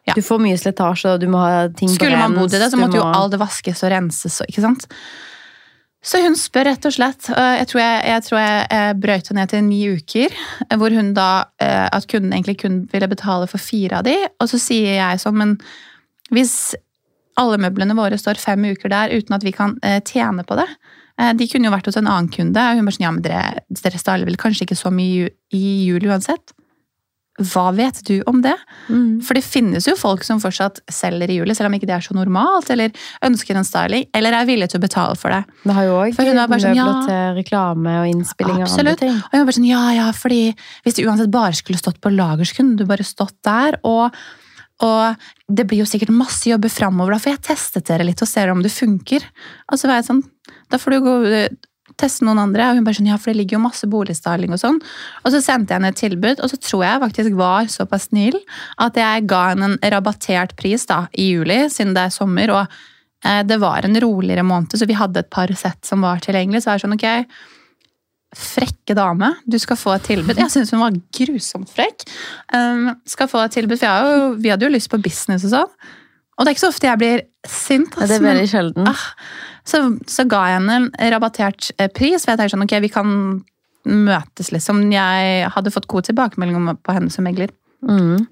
Ja. 0.05 0.13
Du 0.13 0.21
får 0.21 0.37
mye 0.43 0.57
slitasje, 0.57 1.15
og 1.15 1.21
du 1.23 1.27
må 1.31 1.39
ha 1.41 1.67
ting 1.67 1.89
på 1.89 1.95
Skulle 1.97 2.17
man 2.19 2.35
rens, 2.35 2.39
bodd 2.43 2.53
i 2.53 2.59
det, 2.61 2.67
så 2.71 2.77
måtte 2.77 2.93
måtte 2.93 2.99
jo 3.01 3.05
må- 3.07 3.15
alt 3.23 3.39
vaskes 3.41 3.83
og 3.83 3.91
renses. 3.91 4.41
ikke 4.45 4.61
sant? 4.61 4.85
Så 6.05 6.21
hun 6.21 6.35
spør 6.37 6.67
rett 6.69 6.85
og 6.85 6.93
slett. 6.93 7.27
Jeg 7.33 7.67
tror 7.71 7.81
jeg, 7.81 8.01
jeg, 8.11 8.23
tror 8.27 8.39
jeg 8.41 8.65
eh, 8.77 8.91
brøyt 9.01 9.29
det 9.29 9.37
ned 9.39 9.51
til 9.51 9.63
ni 9.65 9.79
uker. 9.97 10.35
Hvor 10.77 10.93
hun 10.93 11.13
da 11.17 11.29
eh, 11.61 11.87
At 11.89 12.05
kunden 12.11 12.33
egentlig 12.33 12.59
kun 12.61 12.83
ville 12.91 13.09
betale 13.09 13.47
for 13.49 13.61
fire 13.61 14.01
av 14.01 14.05
de. 14.05 14.13
Og 14.37 14.51
så 14.51 14.61
sier 14.61 14.99
jeg 14.99 15.23
sånn, 15.23 15.39
men 15.41 15.55
hvis 16.33 16.75
alle 17.41 17.57
møblene 17.61 17.97
våre 17.97 18.19
står 18.21 18.39
fem 18.39 18.69
uker 18.69 18.93
der 18.93 19.15
uten 19.15 19.35
at 19.35 19.45
vi 19.45 19.53
kan 19.55 19.75
eh, 19.83 19.97
tjene 20.05 20.45
på 20.47 20.55
det 20.55 20.69
De 21.37 21.45
kunne 21.47 21.67
jo 21.67 21.71
vært 21.71 21.87
hos 21.89 21.97
en 21.99 22.09
annen 22.11 22.29
kunde. 22.31 22.59
Og 22.59 22.77
hun 22.77 22.87
bare 22.87 22.97
sånn, 22.97 23.07
ja, 23.07 23.11
men 23.15 23.25
dere, 23.25 23.65
dere 23.81 23.99
styler 24.01 24.29
vel 24.29 24.39
kanskje 24.39 24.67
ikke 24.67 24.77
så 24.77 24.91
mye 24.93 25.29
i 25.55 25.65
jul 25.87 26.05
uansett? 26.11 26.54
Hva 27.35 27.65
vet 27.75 27.97
du 28.07 28.21
om 28.31 28.37
det? 28.43 28.53
Mm. 28.87 29.19
For 29.25 29.35
det 29.35 29.43
finnes 29.43 29.83
jo 29.89 29.97
folk 29.99 30.23
som 30.23 30.39
fortsatt 30.39 30.79
selger 30.91 31.33
i 31.33 31.35
juli, 31.41 31.55
selv 31.57 31.67
om 31.67 31.75
ikke 31.75 31.89
det 31.89 31.97
er 31.97 32.05
så 32.05 32.15
normalt, 32.15 32.69
eller 32.71 32.95
ønsker 33.27 33.59
en 33.59 33.67
styling, 33.67 34.05
eller 34.15 34.37
er 34.37 34.47
villig 34.47 34.69
til 34.71 34.79
å 34.79 34.85
betale 34.85 35.17
for 35.19 35.35
det. 35.35 35.41
Det 35.65 35.75
har 35.75 35.87
jo 35.89 35.97
òg 35.99 36.15
er 36.15 36.31
møbler 36.39 36.63
sånn, 36.63 36.79
ja. 36.79 36.87
til 37.09 37.35
reklame 37.41 37.97
og 37.99 38.13
innspilling 38.13 38.63
og 38.63 38.69
andre 38.69 38.95
ting. 39.03 39.19
Og 39.19 39.35
jeg 39.35 39.43
var 39.43 39.49
bare 39.49 39.57
sånn, 39.59 39.67
ja, 39.67 39.83
ja, 39.97 40.07
fordi 40.15 40.41
hvis 40.85 40.95
det 40.95 41.07
uansett 41.09 41.35
bare 41.35 41.59
skulle 41.59 41.81
stått 41.81 41.99
på 41.99 42.13
lager, 42.15 42.47
så 42.47 42.61
kunne 42.61 42.79
du 42.79 42.87
bare 42.87 43.07
stått 43.07 43.35
der, 43.43 43.81
og, 43.83 44.15
og 44.87 45.27
det 45.51 45.67
blir 45.67 45.83
jo 45.83 45.91
sikkert 45.91 46.15
masse 46.15 46.47
jobber 46.47 46.71
framover, 46.71 47.17
da 47.17 47.23
får 47.25 47.35
jeg 47.35 47.45
testet 47.51 47.91
dere 47.91 48.07
litt 48.07 48.23
og 48.23 48.31
ser 48.31 48.53
om 48.53 48.63
det 48.63 48.71
funker. 48.71 49.27
Og 49.67 49.81
så 49.81 49.91
var 49.91 49.99
jeg 49.99 50.07
sånn, 50.13 50.23
da 50.71 50.79
får 50.79 50.95
du 50.95 51.03
gå 51.03 51.17
teste 51.99 52.25
noen 52.25 52.41
andre, 52.41 52.69
og 52.69 52.79
hun 52.79 52.87
bare 52.87 52.97
sånn, 52.97 53.09
ja, 53.11 53.17
for 53.21 53.31
det 53.31 53.39
ligger 53.39 53.59
jo 53.59 53.65
masse 53.67 53.87
boligstyling 53.89 54.55
og 54.55 54.61
sånn. 54.61 54.79
Og 55.23 55.31
så 55.33 55.41
sendte 55.43 55.73
jeg 55.73 55.79
henne 55.79 55.91
et 55.93 56.01
tilbud, 56.01 56.41
og 56.41 56.51
så 56.51 56.59
tror 56.59 56.83
jeg 56.85 57.03
faktisk 57.05 57.37
var 57.39 57.69
såpass 57.71 58.09
snill 58.09 58.39
at 58.81 58.97
jeg 58.99 59.27
ga 59.29 59.41
henne 59.53 59.71
en 59.75 59.79
rabattert 59.93 60.55
pris 60.59 60.87
da, 60.89 61.05
i 61.13 61.31
juli, 61.35 61.65
siden 61.71 61.95
det 61.95 62.07
er 62.07 62.15
sommer, 62.15 62.53
og 62.57 62.79
eh, 63.25 63.43
det 63.47 63.59
var 63.63 63.85
en 63.85 63.99
roligere 64.03 64.45
måned, 64.47 64.73
så 64.73 64.89
vi 64.89 64.97
hadde 64.97 65.23
et 65.23 65.31
par 65.33 65.53
sett 65.57 65.85
som 65.87 66.03
var 66.05 66.23
tilgjengelig, 66.25 66.65
så 66.65 66.73
jeg 66.73 66.81
er 66.81 66.85
sånn, 66.87 66.97
ok, 66.97 67.53
frekke 68.35 68.95
dame, 68.97 69.31
du 69.47 69.57
skal 69.61 69.79
få 69.79 69.93
et 69.95 70.09
tilbud. 70.09 70.39
Jeg 70.41 70.51
synes 70.51 70.73
hun 70.75 70.81
var 70.83 70.97
grusomt 71.15 71.71
frekk. 71.71 72.03
Um, 72.51 72.89
skal 73.07 73.29
få 73.31 73.45
et 73.45 73.55
tilbud, 73.55 73.79
for 73.79 73.87
jo, 73.87 74.33
vi 74.41 74.51
hadde 74.51 74.67
jo 74.67 74.73
lyst 74.73 74.91
på 74.91 74.99
business 74.99 75.45
og 75.47 75.53
sånn. 75.53 75.93
Og 76.35 76.43
det 76.43 76.51
er 76.51 76.57
ikke 76.57 76.65
så 76.65 76.71
ofte 76.73 76.89
jeg 76.89 76.99
blir 76.99 77.21
sint. 77.47 77.95
Ja, 77.95 78.09
det 78.09 78.17
er 78.17 78.25
veldig 78.25 78.47
sjelden. 78.51 78.89
Ah, 78.91 79.05
så, 79.65 79.81
så 80.09 80.25
ga 80.29 80.43
jeg 80.49 80.59
henne 80.59 80.77
en 80.85 81.13
rabattert 81.15 81.71
eh, 81.79 81.89
pris, 81.91 82.21
for 82.23 82.33
jeg 82.33 82.41
tenkte 82.41 82.55
sånn, 82.55 82.65
ok, 82.67 82.75
vi 82.85 82.91
kan 82.93 83.13
møtes 83.85 84.51
liksom. 84.53 84.83
Jeg 84.93 85.51
hadde 85.53 85.73
fått 85.73 85.87
god 85.89 86.07
tilbakemelding 86.09 86.69
på 86.85 86.95
henne 86.95 87.13
som 87.13 87.25
megler. 87.25 87.53
Mm. 87.85 88.25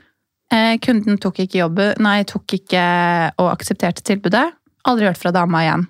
Eh, 0.53 0.75
kunden 0.83 1.17
tok 1.21 1.41
ikke 1.43 1.63
jobben, 1.63 1.97
nei, 2.03 2.21
tok 2.29 2.57
ikke 2.59 2.83
og 3.41 3.49
aksepterte 3.53 4.05
tilbudet. 4.05 4.45
Aldri 4.89 5.09
hørt 5.09 5.21
fra 5.21 5.33
dama 5.33 5.63
igjen. 5.65 5.87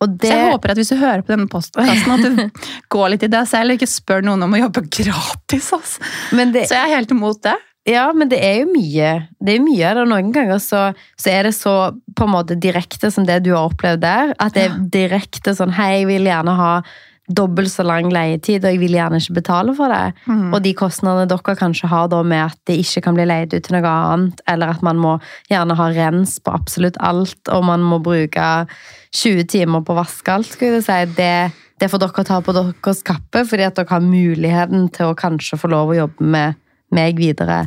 Det, 0.00 0.30
Så 0.30 0.32
jeg 0.32 0.52
håper 0.54 0.72
at 0.72 0.78
hvis 0.80 0.90
du 0.94 0.96
hører 0.96 1.20
på 1.20 1.34
denne 1.34 1.48
postkassen, 1.50 2.12
at 2.14 2.22
du 2.24 2.62
går 2.94 3.10
litt 3.12 3.26
i 3.26 3.28
deg 3.28 3.48
selv 3.48 3.74
og 3.74 3.76
ikke 3.76 3.90
spør 3.90 4.24
noen 4.24 4.46
om 4.46 4.54
å 4.56 4.60
jobbe 4.62 4.86
gratis. 4.88 5.66
Altså. 5.76 6.06
men 6.38 6.54
det, 6.54 6.62
Så 6.70 6.78
jeg 6.78 6.86
er 6.86 6.94
helt 6.96 7.12
imot 7.12 7.42
det. 7.44 7.56
Ja, 7.90 8.06
men 8.14 8.30
det 8.30 8.38
er 8.44 8.62
jo 8.62 8.70
mye. 8.70 9.12
Det 9.42 9.56
er 9.56 9.62
mye 9.64 9.90
av 9.90 9.98
det. 9.98 10.06
Noen 10.12 10.32
ganger 10.34 10.60
så, 10.62 10.90
så 11.18 11.32
er 11.32 11.48
det 11.48 11.54
så 11.56 11.74
på 12.16 12.26
en 12.26 12.34
måte 12.36 12.58
direkte 12.60 13.10
som 13.10 13.26
det 13.26 13.40
du 13.46 13.52
har 13.54 13.70
opplevd 13.70 14.04
der. 14.04 14.34
At 14.38 14.56
det 14.56 14.68
er 14.68 14.82
direkte 14.94 15.56
sånn 15.56 15.74
Hei, 15.74 15.92
jeg 16.00 16.10
vil 16.10 16.28
gjerne 16.30 16.54
ha 16.58 16.72
dobbelt 17.30 17.70
så 17.70 17.84
lang 17.86 18.08
leietid, 18.10 18.64
og 18.64 18.74
jeg 18.74 18.80
vil 18.82 18.96
gjerne 18.96 19.20
ikke 19.22 19.36
betale 19.38 19.74
for 19.78 19.92
det. 19.92 20.14
Mm. 20.26 20.48
Og 20.50 20.62
de 20.64 20.72
kostnadene 20.78 21.28
dere 21.30 21.56
kanskje 21.58 21.90
har 21.90 22.08
da 22.10 22.24
med 22.26 22.42
at 22.48 22.58
det 22.66 22.80
ikke 22.82 23.04
kan 23.06 23.18
bli 23.18 23.26
leid 23.28 23.54
ut 23.54 23.66
til 23.66 23.76
noe 23.76 23.92
annet, 24.12 24.42
eller 24.50 24.74
at 24.74 24.82
man 24.86 24.98
må 25.00 25.16
gjerne 25.50 25.76
ha 25.78 25.88
rens 25.94 26.38
på 26.42 26.54
absolutt 26.54 26.98
alt, 26.98 27.40
og 27.54 27.66
man 27.68 27.84
må 27.86 28.00
bruke 28.02 28.48
20 29.16 29.46
timer 29.50 29.84
på 29.86 29.94
å 29.94 30.00
vaske 30.00 30.34
alt, 30.34 30.50
skulle 30.50 30.80
jeg 30.80 30.88
si, 30.88 30.98
det, 31.18 31.34
det 31.82 31.90
får 31.92 32.02
dere 32.02 32.26
ta 32.26 32.40
på 32.42 32.56
deres 32.56 33.04
kappe, 33.06 33.44
fordi 33.46 33.68
at 33.68 33.78
dere 33.78 33.94
har 33.94 34.04
muligheten 34.04 34.90
til 34.94 35.12
å 35.12 35.18
kanskje 35.18 35.60
få 35.60 35.70
lov 35.70 35.94
å 35.94 36.00
jobbe 36.02 36.32
med 36.34 36.58
meg 36.94 37.20
videre. 37.20 37.64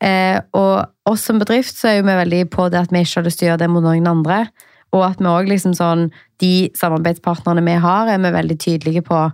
Eh, 0.00 0.38
og 0.56 1.10
oss 1.10 1.26
som 1.28 1.40
bedrift 1.40 1.76
så 1.76 1.90
er 1.90 1.98
jo 1.98 2.08
vi 2.08 2.16
veldig 2.22 2.42
på 2.54 2.70
det 2.72 2.80
at 2.86 2.94
vi 2.94 3.04
ikke 3.04 3.20
har 3.20 3.28
lyst 3.28 3.42
til 3.42 3.48
å 3.48 3.52
gjøre 3.52 3.64
det 3.64 3.70
mot 3.72 3.84
noen 3.84 4.08
andre. 4.10 4.42
Og 4.96 5.04
at 5.06 5.20
vi 5.20 5.28
også 5.28 5.52
liksom 5.52 5.76
sånn, 5.78 6.08
de 6.42 6.70
samarbeidspartnerne 6.78 7.62
vi 7.66 7.78
har, 7.82 8.10
er 8.10 8.18
vi 8.22 8.34
veldig 8.34 8.58
tydelige 8.62 9.04
på 9.06 9.28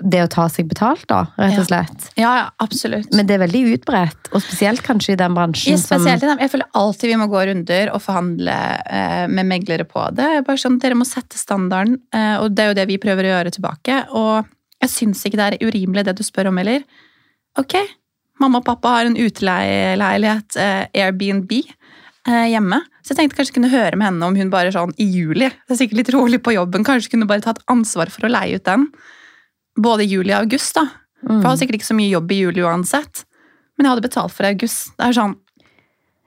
det 0.00 0.20
å 0.24 0.28
ta 0.32 0.46
seg 0.48 0.68
betalt, 0.70 1.04
da, 1.10 1.26
rett 1.36 1.58
og 1.60 1.66
slett. 1.68 2.06
Ja, 2.16 2.30
ja, 2.38 2.44
absolutt. 2.62 3.10
Men 3.16 3.28
det 3.28 3.36
er 3.36 3.42
veldig 3.42 3.60
utbredt, 3.74 4.30
og 4.32 4.42
spesielt 4.44 4.82
kanskje 4.84 5.12
i 5.14 5.18
den 5.20 5.36
bransjen 5.36 5.76
ja, 5.76 5.98
i. 5.98 6.30
Jeg 6.40 6.52
føler 6.52 6.78
alltid 6.80 7.12
vi 7.12 7.18
må 7.20 7.28
gå 7.32 7.42
runder 7.50 7.92
og 7.92 8.00
forhandle 8.04 8.56
eh, 8.86 9.26
med 9.32 9.48
meglere 9.50 9.84
på 9.88 10.06
det. 10.16 10.30
Bare 10.46 10.60
sånn, 10.60 10.78
Dere 10.80 10.96
må 10.96 11.08
sette 11.08 11.40
standarden, 11.40 11.98
eh, 12.16 12.36
og 12.40 12.56
det 12.56 12.64
er 12.64 12.72
jo 12.72 12.78
det 12.80 12.88
vi 12.92 13.00
prøver 13.02 13.28
å 13.28 13.34
gjøre 13.34 13.54
tilbake. 13.56 14.00
Og 14.16 14.48
jeg 14.80 14.94
syns 14.94 15.24
ikke 15.28 15.40
det 15.40 15.48
er 15.50 15.68
urimelig 15.68 16.06
det 16.08 16.16
du 16.16 16.24
spør 16.24 16.48
om 16.52 16.60
heller. 16.62 16.86
Ok, 17.60 17.76
mamma 18.40 18.58
og 18.58 18.64
pappa 18.64 18.88
har 18.96 19.06
en 19.10 19.16
utleieleilighet, 19.20 20.56
eh, 20.56 20.86
Airbnb, 21.04 21.52
eh, 22.26 22.46
hjemme. 22.52 22.80
Så 23.04 23.14
jeg 23.14 23.18
tenkte 23.18 23.36
kanskje 23.40 23.54
kunne 23.58 23.70
høre 23.72 23.96
med 23.96 24.06
henne 24.08 24.22
om 24.26 24.36
hun 24.36 24.50
bare 24.52 24.72
sånn 24.72 24.92
i 24.98 25.04
juli, 25.08 25.48
det 25.50 25.74
er 25.74 25.80
sikkert 25.80 25.96
litt 26.00 26.12
rolig 26.14 26.40
på 26.42 26.52
jobben, 26.54 26.84
kanskje 26.84 27.10
kunne 27.14 27.26
bare 27.28 27.40
tatt 27.44 27.62
ansvar 27.68 28.10
for 28.12 28.26
å 28.28 28.30
leie 28.32 28.56
ut 28.56 28.64
den. 28.64 28.88
både 29.80 30.02
i 30.02 30.10
juli 30.10 30.32
og 30.34 30.42
august, 30.44 30.74
da. 30.74 30.84
For 31.22 31.32
Mm. 31.32 31.40
jeg 31.42 31.48
har 31.48 31.56
sikkert 31.56 31.74
ikke 31.78 31.88
så 31.92 31.94
mye 31.96 32.10
jobb 32.10 32.32
i 32.32 32.40
juli 32.40 32.60
uansett. 32.60 33.24
Men 33.78 33.86
jeg 33.86 33.90
hadde 33.94 34.08
betalt 34.10 34.32
for 34.32 34.44
august. 34.44 34.90
Det 34.98 35.06
er 35.06 35.12
sånn, 35.12 35.36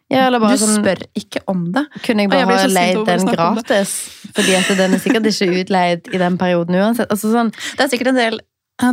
Ja, 0.09 0.29
Du 0.29 0.37
sånn, 0.39 0.83
spør 0.83 1.01
ikke 1.15 1.39
om 1.47 1.71
det. 1.71 1.87
kunne 2.03 2.21
jeg 2.21 2.29
bare 2.29 2.45
jeg 2.45 2.59
ha 2.59 2.67
leid 2.67 3.05
den 3.05 3.25
gratis? 3.25 4.09
Fordi 4.33 4.55
at 4.59 4.77
den 4.77 4.93
er 4.93 4.99
sikkert 4.99 5.25
ikke 5.25 5.63
utleid 5.65 6.13
i 6.13 6.17
den 6.17 6.37
perioden 6.37 6.75
uansett. 6.75 7.07
Altså 7.09 7.31
sånn, 7.33 7.51
Det 7.77 7.79
er 7.79 7.87
sikkert 7.97 8.07
en 8.07 8.15
del 8.15 8.39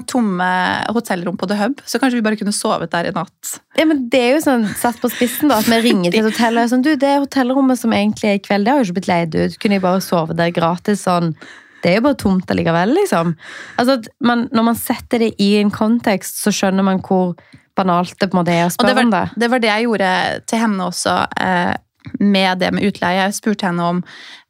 tomme 0.07 0.47
hotellrom 0.93 1.39
på 1.41 1.49
The 1.49 1.57
Hub, 1.57 1.81
så 1.89 1.99
kanskje 1.99 2.19
vi 2.19 2.25
bare 2.25 2.37
kunne 2.39 2.53
sovet 2.55 2.93
der 2.93 3.09
i 3.09 3.15
natt. 3.17 3.55
ja, 3.79 3.87
men 3.89 4.05
det 4.13 4.21
er 4.21 4.35
jo 4.37 4.43
sånn 4.45 4.67
satt 4.79 5.01
på 5.01 5.09
spissen 5.11 5.51
da, 5.51 5.59
at 5.59 5.71
vi 5.71 5.81
ringer 5.89 6.13
til 6.13 6.21
et 6.21 6.29
hotell 6.29 6.59
og 6.59 6.63
er 6.63 6.71
sånn, 6.75 6.85
du, 6.85 6.93
det 7.01 7.15
hotellrommet 7.17 7.81
som 7.81 7.95
egentlig 7.97 8.31
er 8.31 8.39
i 8.39 8.45
kveld, 8.45 8.67
det 8.67 8.75
har 8.75 8.83
jo 8.83 8.91
ikke 8.91 8.99
blitt 9.01 9.11
leid 9.11 9.39
ut. 9.39 9.59
Kunne 9.63 9.79
jeg 9.79 9.85
bare 9.87 10.05
sove 10.05 10.37
der 10.37 10.53
gratis 10.55 11.07
sånn? 11.09 11.33
Det 11.81 11.91
er 11.91 11.97
jo 11.97 12.05
bare 12.11 12.21
tomt 12.21 12.51
allikevel, 12.53 12.93
liksom. 12.93 13.33
Altså, 13.81 13.97
man, 14.21 14.45
når 14.53 14.67
man 14.69 14.79
setter 14.79 15.25
det 15.25 15.31
i 15.41 15.55
en 15.63 15.73
kontekst, 15.73 16.43
så 16.43 16.53
skjønner 16.53 16.85
man 16.85 17.01
hvor 17.01 17.33
banalt 17.79 18.19
det 18.21 18.29
på 18.29 18.37
en 18.37 18.43
måte 18.43 18.53
er 18.53 18.67
å 18.67 18.75
spørre 18.75 19.07
om 19.07 19.15
det. 19.15 19.25
det 19.41 19.49
var 19.49 19.63
det 19.63 19.71
jeg 19.71 19.87
gjorde 19.87 20.11
til 20.51 20.61
henne 20.61 20.89
også, 20.91 21.17
eh, 21.41 21.73
med 22.21 22.61
det 22.61 22.73
med 22.77 22.85
utleie. 22.85 23.25
Jeg 23.25 23.37
spurte 23.37 23.69
henne 23.69 23.87
om 23.95 23.99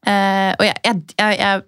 eh, 0.06 0.50
Og 0.54 0.64
jeg, 0.64 0.76
jeg, 0.86 1.38
jeg 1.38 1.62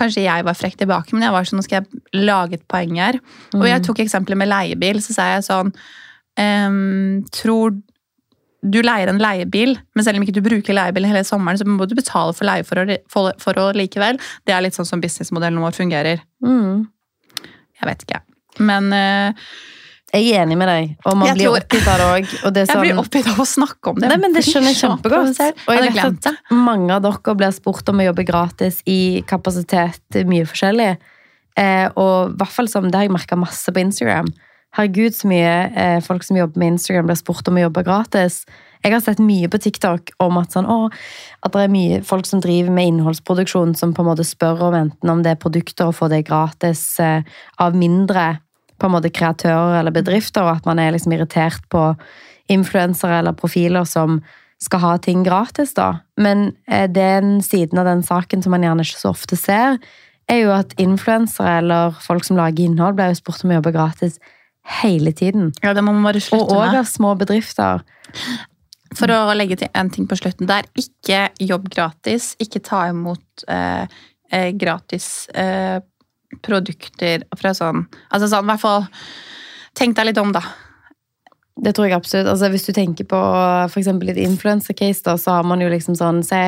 Kanskje 0.00 0.24
jeg 0.24 0.46
var 0.46 0.56
frekk 0.56 0.78
tilbake, 0.80 1.14
men 1.14 1.26
jeg 1.26 1.34
var 1.36 1.48
sånn, 1.48 1.60
nå 1.60 1.66
skal 1.66 1.82
jeg 1.82 2.24
lage 2.24 2.58
et 2.58 2.66
poeng 2.70 2.96
her. 3.00 3.20
Og 3.58 3.68
jeg 3.68 3.84
tok 3.86 4.02
eksempelet 4.06 4.40
med 4.40 4.50
leiebil, 4.50 5.02
så 5.04 5.16
sa 5.16 5.30
jeg 5.34 5.46
sånn 5.46 5.72
ehm, 6.40 7.20
Tror 7.36 7.76
du 8.60 8.80
leier 8.84 9.08
en 9.08 9.20
leiebil, 9.20 9.74
men 9.96 10.04
selv 10.04 10.20
om 10.20 10.24
ikke 10.24 10.36
du 10.36 10.42
bruker 10.44 10.76
leiebilen 10.76 11.08
hele 11.08 11.24
sommeren, 11.24 11.56
så 11.56 11.64
må 11.64 11.86
du 11.88 11.94
betale 11.96 12.34
for 12.36 12.48
leieforhold 12.48 13.78
likevel. 13.78 14.20
Det 14.44 14.52
er 14.52 14.64
litt 14.64 14.76
sånn 14.76 14.88
som 14.88 15.00
businessmodellen 15.00 15.62
vår 15.64 15.76
fungerer. 15.78 16.20
Mm. 16.44 16.84
Jeg 17.80 17.88
vet 17.88 18.04
ikke. 18.04 18.20
Men 18.60 18.90
eh, 18.92 19.48
Jeg 20.10 20.32
er 20.34 20.42
enig 20.42 20.56
med 20.58 20.66
deg, 20.68 20.96
og 21.06 21.16
man 21.16 21.28
Jeg 21.28 21.36
blir 21.36 21.46
tror- 21.46 21.60
oppgitt 21.60 21.86
av 21.86 21.98
det 22.00 22.06
òg. 22.10 22.24
Er 22.50 22.58
jeg 22.58 22.68
sånn, 22.68 22.80
blir 22.82 22.98
oppgitt 22.98 23.28
av 23.30 23.38
å 23.38 23.46
snakke 23.46 23.90
om 23.92 24.00
det. 24.00 24.08
Nei, 24.10 24.16
men 24.18 24.32
det 24.34 24.42
skjønner 24.42 24.72
jeg 24.74 24.80
kjempegodt. 24.82 25.40
Og 25.68 25.74
jeg 25.76 25.92
vet 25.94 26.26
at 26.26 26.40
mange 26.50 26.90
av 26.90 27.02
dere 27.02 27.34
blir 27.38 27.52
spurt 27.54 27.88
om 27.88 28.02
å 28.02 28.06
jobbe 28.10 28.26
gratis 28.26 28.82
i 28.86 29.22
kapasitet 29.26 30.18
mye 30.26 30.48
forskjellig. 30.50 30.96
Eh, 31.56 31.88
og 31.96 32.36
hvert 32.38 32.54
fall 32.54 32.68
som 32.68 32.88
det 32.90 32.94
har 32.94 33.06
jeg 33.06 33.14
merka 33.14 33.38
masse 33.38 33.70
på 33.70 33.82
Instagram. 33.82 34.32
Herregud, 34.74 35.14
så 35.14 35.26
mye 35.30 35.54
eh, 35.76 36.00
folk 36.00 36.22
som 36.22 36.36
jobber 36.38 36.58
med 36.58 36.74
Instagram, 36.76 37.06
blir 37.06 37.18
spurt 37.18 37.48
om 37.50 37.58
å 37.58 37.64
jobbe 37.68 37.84
gratis. 37.86 38.44
Jeg 38.84 38.92
har 38.94 39.00
sett 39.04 39.18
mye 39.18 39.48
på 39.50 39.58
TikTok 39.60 40.10
om 40.24 40.38
at, 40.40 40.54
sånn, 40.54 40.66
å, 40.70 40.90
at 41.44 41.52
det 41.52 41.64
er 41.66 41.72
mye 41.72 42.02
folk 42.06 42.24
som 42.26 42.40
driver 42.40 42.70
med 42.72 42.94
innholdsproduksjon, 42.94 43.74
som 43.76 43.92
på 43.92 44.02
en 44.02 44.08
måte 44.12 44.24
spør 44.24 44.62
om 44.70 44.74
enten 44.78 45.10
om 45.12 45.22
det 45.22 45.34
er 45.34 45.42
produkter 45.42 45.90
og 45.90 45.98
får 45.98 46.14
det 46.14 46.22
gratis 46.30 46.84
eh, 47.02 47.22
av 47.60 47.76
mindre 47.76 48.40
på 48.80 48.88
en 48.88 48.94
måte 48.96 49.12
kreatører 49.12 49.78
eller 49.80 49.94
bedrifter, 49.94 50.46
og 50.46 50.58
at 50.58 50.68
man 50.68 50.80
er 50.82 50.94
liksom 50.96 51.14
irritert 51.14 51.64
på 51.72 51.90
influensere 52.50 53.20
eller 53.20 53.36
profiler 53.38 53.86
som 53.86 54.20
skal 54.60 54.82
ha 54.82 54.92
ting 55.00 55.22
gratis, 55.24 55.72
da. 55.76 56.02
Men 56.20 56.50
eh, 56.68 56.88
den 56.90 57.38
siden 57.44 57.80
av 57.80 57.88
den 57.88 58.02
saken 58.04 58.42
som 58.44 58.52
man 58.56 58.64
gjerne 58.66 58.84
ikke 58.84 59.00
så 59.00 59.12
ofte 59.14 59.38
ser, 59.38 59.78
er 60.30 60.42
jo 60.44 60.52
at 60.54 60.74
influensere 60.80 61.58
eller 61.62 61.96
folk 62.04 62.26
som 62.26 62.38
lager 62.38 62.66
innhold, 62.66 62.98
blir 62.98 63.14
jo 63.14 63.20
spurt 63.20 63.44
om 63.44 63.54
å 63.54 63.58
jobbe 63.58 63.72
gratis 63.74 64.20
hele 64.82 65.12
tiden. 65.16 65.50
Ja, 65.64 65.72
det 65.74 65.82
må 65.84 65.94
man 65.96 66.06
bare 66.06 66.20
Og 66.20 66.28
slutte 66.28 66.54
òg 66.54 66.70
med. 66.70 66.80
av 66.82 66.90
små 66.90 67.14
bedrifter. 67.18 67.82
For 68.98 69.10
å 69.14 69.34
legge 69.38 69.56
til 69.60 69.70
en 69.74 69.90
ting 69.90 70.06
på 70.10 70.18
slutten 70.18 70.48
der. 70.50 70.66
Ikke 70.78 71.28
jobb 71.40 71.68
gratis. 71.72 72.34
Ikke 72.42 72.62
ta 72.62 72.84
imot 72.90 73.44
eh, 73.48 73.86
eh, 74.30 74.50
gratis 74.58 75.28
eh, 75.34 75.78
produkter 76.42 77.24
fra 77.36 77.52
sånn 77.56 77.86
Altså 78.10 78.28
sånn, 78.30 78.44
i 78.46 78.52
hvert 78.54 78.60
fall 78.64 78.86
Tenk 79.78 79.94
deg 79.96 80.06
litt 80.10 80.18
om, 80.18 80.32
da. 80.34 80.40
Det 81.60 81.74
tror 81.76 81.86
jeg 81.86 81.94
absolutt. 81.94 82.26
Altså, 82.30 82.48
hvis 82.50 82.64
du 82.66 82.72
tenker 82.72 83.04
på 83.04 83.18
eksempel 83.78 84.08
et 84.10 84.18
influencer-case, 84.22 85.12
så 85.20 85.34
har 85.36 85.44
man 85.46 85.60
jo 85.60 85.68
liksom 85.68 85.94
sånn 85.98 86.22
Se 86.24 86.40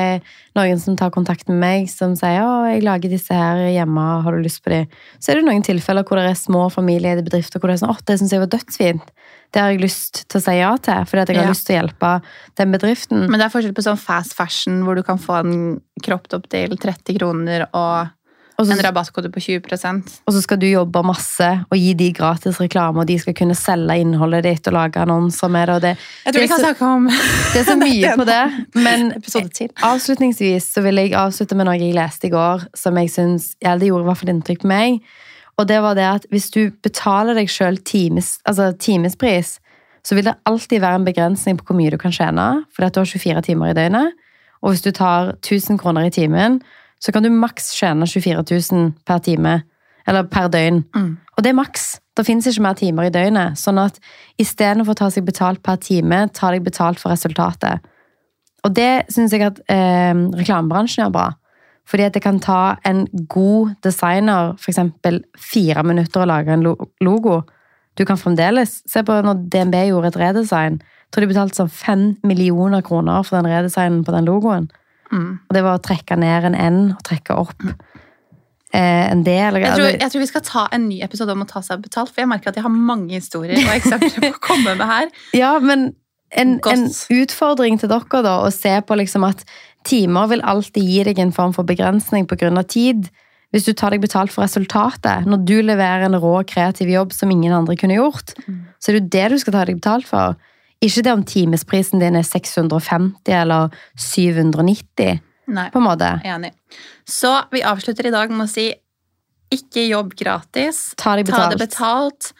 noen 0.57 0.79
som 0.81 0.97
tar 0.97 1.11
kontakt 1.13 1.47
med 1.47 1.59
meg, 1.61 1.89
som 1.89 2.15
sier 2.17 2.41
'Å, 2.41 2.73
jeg 2.73 2.83
lager 2.83 3.09
disse 3.09 3.33
her 3.33 3.57
hjemme, 3.69 4.23
har 4.23 4.31
du 4.31 4.41
lyst 4.41 4.63
på 4.63 4.71
de?' 4.73 4.87
Så 5.19 5.31
er 5.31 5.35
det 5.35 5.45
noen 5.45 5.63
tilfeller 5.63 6.03
hvor 6.03 6.17
det 6.17 6.31
er 6.31 6.35
små 6.35 6.71
familieeide 6.71 7.23
bedrifter 7.23 7.59
hvor 7.59 7.69
det 7.69 7.77
er 7.81 7.85
sånn 7.85 7.93
'Å, 7.95 8.05
det 8.05 8.19
syns 8.19 8.31
jeg 8.31 8.39
var 8.41 8.51
dødsfint'. 8.57 9.07
Det 9.53 9.61
har 9.61 9.69
jeg 9.69 9.81
lyst 9.81 10.27
til 10.27 10.41
å 10.41 10.43
si 10.43 10.57
ja 10.57 10.77
til, 10.77 11.05
fordi 11.05 11.21
at 11.21 11.27
jeg 11.29 11.37
har 11.37 11.45
Ja. 11.45 11.49
lyst 11.53 11.65
til 11.67 11.75
å 11.75 11.81
hjelpe 11.81 12.21
den 12.57 12.71
bedriften. 12.71 13.29
Men 13.29 13.39
det 13.39 13.45
er 13.45 13.53
forskjell 13.53 13.73
på 13.73 13.83
sånn 13.85 13.99
fast 13.99 14.33
fashion, 14.33 14.83
hvor 14.83 14.95
du 14.95 15.03
kan 15.03 15.19
få 15.19 15.39
en 15.45 15.81
kroppet 16.01 16.33
opp 16.33 16.49
til 16.49 16.69
30 16.75 17.13
kroner 17.19 17.67
og 17.73 18.09
Og 18.57 18.67
så, 18.67 18.75
en 18.75 18.83
rabattkode 18.85 19.31
på 19.33 19.41
20% 19.41 20.19
og 20.27 20.33
så 20.35 20.41
skal 20.43 20.59
du 20.61 20.67
jobbe 20.67 21.01
masse 21.05 21.47
og 21.65 21.77
gi 21.77 21.93
de 21.97 22.11
gratis 22.13 22.59
reklame, 22.61 23.01
og 23.01 23.07
de 23.09 23.15
skal 23.19 23.33
kunne 23.33 23.55
selge 23.57 23.95
innholdet 24.03 24.43
ditt 24.45 24.69
og 24.69 24.75
lage 24.77 25.01
annonser 25.01 25.49
med 25.49 25.67
det. 25.67 25.81
det 25.81 25.93
Jeg 26.25 26.33
tror 26.33 26.41
vi 26.41 26.47
kan 26.47 26.59
så- 26.59 26.65
snakke 26.67 26.85
om 26.85 27.07
Det 27.07 27.59
er 27.61 27.65
så 27.65 27.77
mye 27.79 28.15
på 28.21 28.25
det, 28.29 28.43
men 28.75 29.13
avslutningsvis 29.81 30.73
så 30.73 30.81
vil 30.81 30.95
jeg 31.01 31.13
avslutte 31.13 31.55
med 31.55 31.65
noe 31.65 31.79
jeg 31.79 31.95
leste 31.97 32.27
i 32.27 32.33
går, 32.33 32.67
som 32.75 32.97
jeg 32.97 33.09
synes, 33.09 33.55
ja, 33.61 33.77
det 33.77 33.89
gjorde 33.89 34.05
i 34.05 34.09
hvert 34.11 34.17
fall 34.17 34.33
inntrykk 34.35 34.61
på 34.61 34.67
meg. 34.67 35.01
Og 35.57 35.67
det 35.67 35.81
var 35.81 35.93
det 35.97 36.05
at 36.07 36.25
hvis 36.29 36.49
du 36.53 36.71
betaler 36.83 37.37
deg 37.37 37.49
sjøl 37.49 37.77
times, 37.85 38.39
altså 38.45 38.71
timespris, 38.77 39.59
så 40.03 40.15
vil 40.15 40.25
det 40.25 40.35
alltid 40.45 40.81
være 40.81 40.95
en 40.99 41.05
begrensning 41.05 41.57
på 41.57 41.65
hvor 41.69 41.77
mye 41.77 41.91
du 41.93 41.97
kan 41.97 42.11
tjene, 42.11 42.65
fordi 42.73 42.85
at 42.89 42.95
du 42.95 42.99
har 42.99 43.05
24 43.05 43.41
timer 43.41 43.71
i 43.71 43.77
døgnet. 43.77 44.13
Og 44.63 44.73
hvis 44.73 44.81
du 44.83 44.91
tar 44.91 45.35
1000 45.41 45.79
kroner 45.79 46.07
i 46.07 46.13
timen, 46.13 46.61
så 47.03 47.11
kan 47.11 47.25
du 47.25 47.29
maks 47.35 47.73
tjene 47.75 48.07
24 48.07 48.45
000 48.71 48.91
per 49.07 49.19
time, 49.25 49.57
eller 50.07 50.27
per 50.31 50.47
døgn. 50.51 50.83
Mm. 50.95 51.11
Og 51.35 51.43
det 51.43 51.51
er 51.51 51.57
maks. 51.57 51.87
Det 52.15 52.25
fins 52.27 52.47
ikke 52.47 52.63
mer 52.63 52.77
timer 52.79 53.09
i 53.09 53.13
døgnet. 53.13 53.59
Sånn 53.59 53.81
at 53.81 53.97
istedenfor 54.39 54.95
å 54.95 55.01
ta 55.01 55.09
seg 55.11 55.25
betalt 55.27 55.63
per 55.65 55.79
time, 55.83 56.27
ta 56.31 56.53
deg 56.53 56.63
betalt 56.63 57.01
for 57.01 57.11
resultatet. 57.11 57.83
Og 58.63 58.71
det 58.77 59.05
syns 59.11 59.33
jeg 59.35 59.43
at 59.43 59.59
eh, 59.71 60.13
reklamebransjen 60.39 61.03
gjør 61.03 61.15
bra. 61.15 61.31
Fordi 61.89 62.05
at 62.07 62.15
det 62.15 62.23
kan 62.23 62.39
ta 62.39 62.77
en 62.87 63.03
god 63.31 63.73
designer 63.83 64.53
f.eks. 64.55 64.79
fire 65.35 65.83
minutter 65.83 66.23
å 66.23 66.29
lage 66.29 66.55
en 66.55 66.63
logo. 66.63 67.41
Du 67.99 68.05
kan 68.07 68.17
fremdeles 68.17 68.79
Se 68.89 69.03
på 69.05 69.17
når 69.25 69.43
DNB 69.51 69.75
gjorde 69.89 70.13
et 70.13 70.21
redesign. 70.21 70.79
Jeg 70.79 71.11
tror 71.11 71.25
de 71.25 71.33
betalte 71.33 71.59
sånn 71.59 71.73
fem 71.73 72.05
millioner 72.23 72.81
kroner 72.85 73.27
for 73.27 73.37
den 73.37 73.51
redesignen 73.51 74.05
på 74.07 74.15
den 74.15 74.29
logoen. 74.29 74.71
Mm. 75.13 75.33
Og 75.47 75.57
det 75.57 75.63
var 75.65 75.77
å 75.77 75.83
trekke 75.83 76.17
ned 76.19 76.49
en 76.49 76.57
N 76.57 76.79
og 76.95 77.03
trekke 77.05 77.37
opp 77.37 77.65
eh, 78.73 79.11
en 79.11 79.23
D. 79.25 79.33
Eller, 79.37 79.67
Jeg 79.67 79.75
tror, 79.77 79.87
altså, 79.87 79.99
jeg 80.01 80.13
tror 80.13 80.23
vi 80.23 80.29
skal 80.31 80.45
ta 80.47 80.67
en 80.75 80.87
ny 80.89 81.01
episode 81.05 81.35
om 81.35 81.43
å 81.45 81.49
ta 81.49 81.63
seg 81.65 81.83
betalt, 81.85 82.13
for 82.13 82.23
jeg 82.23 82.31
merker 82.31 82.51
at 82.51 82.59
jeg 82.59 82.65
har 82.65 82.73
mange 82.73 83.13
historier 83.15 83.59
og 83.61 83.75
eksempler 83.75 84.31
å 84.33 84.39
komme 84.43 84.77
med 84.79 84.87
her. 84.89 85.11
Ja, 85.43 85.57
men 85.61 85.91
en, 86.33 86.57
en 86.65 86.87
utfordring 87.13 87.77
til 87.81 87.91
dere 87.91 88.23
da, 88.25 88.39
å 88.41 88.53
se 88.53 88.73
på 88.81 88.97
liksom 88.97 89.25
at 89.27 89.43
timer 89.85 90.31
vil 90.31 90.41
alltid 90.47 90.87
gi 90.87 91.03
deg 91.09 91.19
en 91.21 91.35
form 91.35 91.53
for 91.53 91.67
begrensning 91.67 92.25
av 92.29 92.65
tid. 92.71 93.09
Hvis 93.53 93.67
du 93.67 93.73
tar 93.77 93.93
deg 93.93 94.01
betalt 94.01 94.33
for 94.33 94.41
resultatet, 94.41 95.27
når 95.29 95.43
du 95.45 95.59
leverer 95.61 96.07
en 96.07 96.17
rå, 96.17 96.39
kreativ 96.49 96.89
jobb 96.89 97.13
som 97.13 97.29
ingen 97.29 97.53
andre 97.53 97.75
kunne 97.77 97.99
gjort, 97.99 98.33
så 98.81 98.89
er 98.89 98.97
det 98.97 99.01
jo 99.01 99.11
det 99.13 99.27
du 99.29 99.37
skal 99.43 99.53
ta 99.53 99.65
deg 99.69 99.77
betalt 99.77 100.09
for. 100.09 100.33
Ikke 100.83 101.03
det 101.05 101.13
om 101.15 101.23
timesprisen 101.23 102.01
din 102.03 102.17
er 102.19 102.25
650 102.27 103.31
eller 103.39 103.71
790, 103.99 105.21
Nei, 105.53 105.67
på 105.71 105.79
en 105.79 105.85
måte. 105.87 106.09
enig. 106.27 106.51
Så 107.07 107.31
vi 107.51 107.61
avslutter 107.63 108.07
i 108.07 108.13
dag 108.13 108.31
med 108.31 108.45
å 108.47 108.51
si 108.51 108.69
ikke 109.53 109.85
jobb 109.87 110.15
gratis. 110.17 110.93
Ta 110.97 111.15
deg 111.15 111.27
Ta 111.29 111.49
det 111.49 111.59
betalt. 111.61 111.63
betalt. 111.69 112.33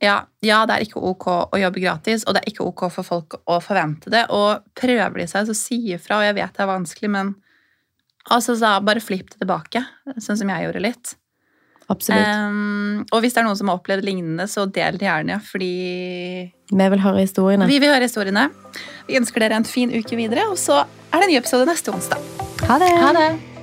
Ja, 0.00 0.20
ja, 0.46 0.60
det 0.66 0.76
er 0.76 0.84
ikke 0.86 1.00
ok 1.02 1.26
å 1.50 1.58
jobbe 1.58 1.80
gratis, 1.82 2.22
og 2.24 2.36
det 2.36 2.44
er 2.44 2.52
ikke 2.52 2.66
ok 2.68 2.84
for 2.94 3.02
folk 3.02 3.34
å 3.50 3.56
forvente 3.60 4.12
det. 4.14 4.26
Og 4.30 4.62
prøver 4.78 5.18
de 5.18 5.26
seg, 5.26 5.48
så 5.48 5.56
si 5.58 5.80
ifra. 5.96 6.20
Og 6.20 6.28
jeg 6.28 6.36
vet 6.38 6.54
det 6.54 6.62
er 6.62 6.70
vanskelig, 6.70 7.10
men 7.10 7.32
altså, 8.30 8.54
så 8.54 8.76
bare 8.86 9.02
flipp 9.02 9.32
det 9.34 9.40
tilbake. 9.42 9.82
Sånn 10.22 10.38
som 10.38 10.52
jeg 10.54 10.68
gjorde 10.68 10.84
litt. 10.84 11.16
Absolutt. 11.88 12.28
Um, 12.48 13.04
og 13.12 13.22
hvis 13.24 13.32
det 13.32 13.40
er 13.40 13.46
noen 13.48 13.56
som 13.56 13.70
har 13.72 13.78
opplevd 13.80 14.04
lignende, 14.04 14.44
så 14.50 14.66
del 14.68 14.98
det 15.00 15.08
gjerne, 15.08 15.38
fordi 15.40 15.72
Vi 16.68 16.88
vil 16.92 17.00
høre 17.00 17.22
historiene. 17.24 17.66
vi 17.66 17.78
vil 17.80 17.88
høre 17.94 18.04
historiene. 18.04 18.48
Vi 19.08 19.16
ønsker 19.16 19.40
dere 19.40 19.56
en 19.56 19.64
fin 19.64 19.90
uke 19.96 20.16
videre, 20.20 20.48
og 20.52 20.58
så 20.60 20.82
er 20.84 21.16
det 21.16 21.28
en 21.28 21.32
ny 21.32 21.38
episode 21.40 21.68
neste 21.70 21.94
onsdag. 21.94 22.20
Ha 22.68 22.78
det! 22.82 22.92
Ha 23.00 23.14
det! 23.16 23.57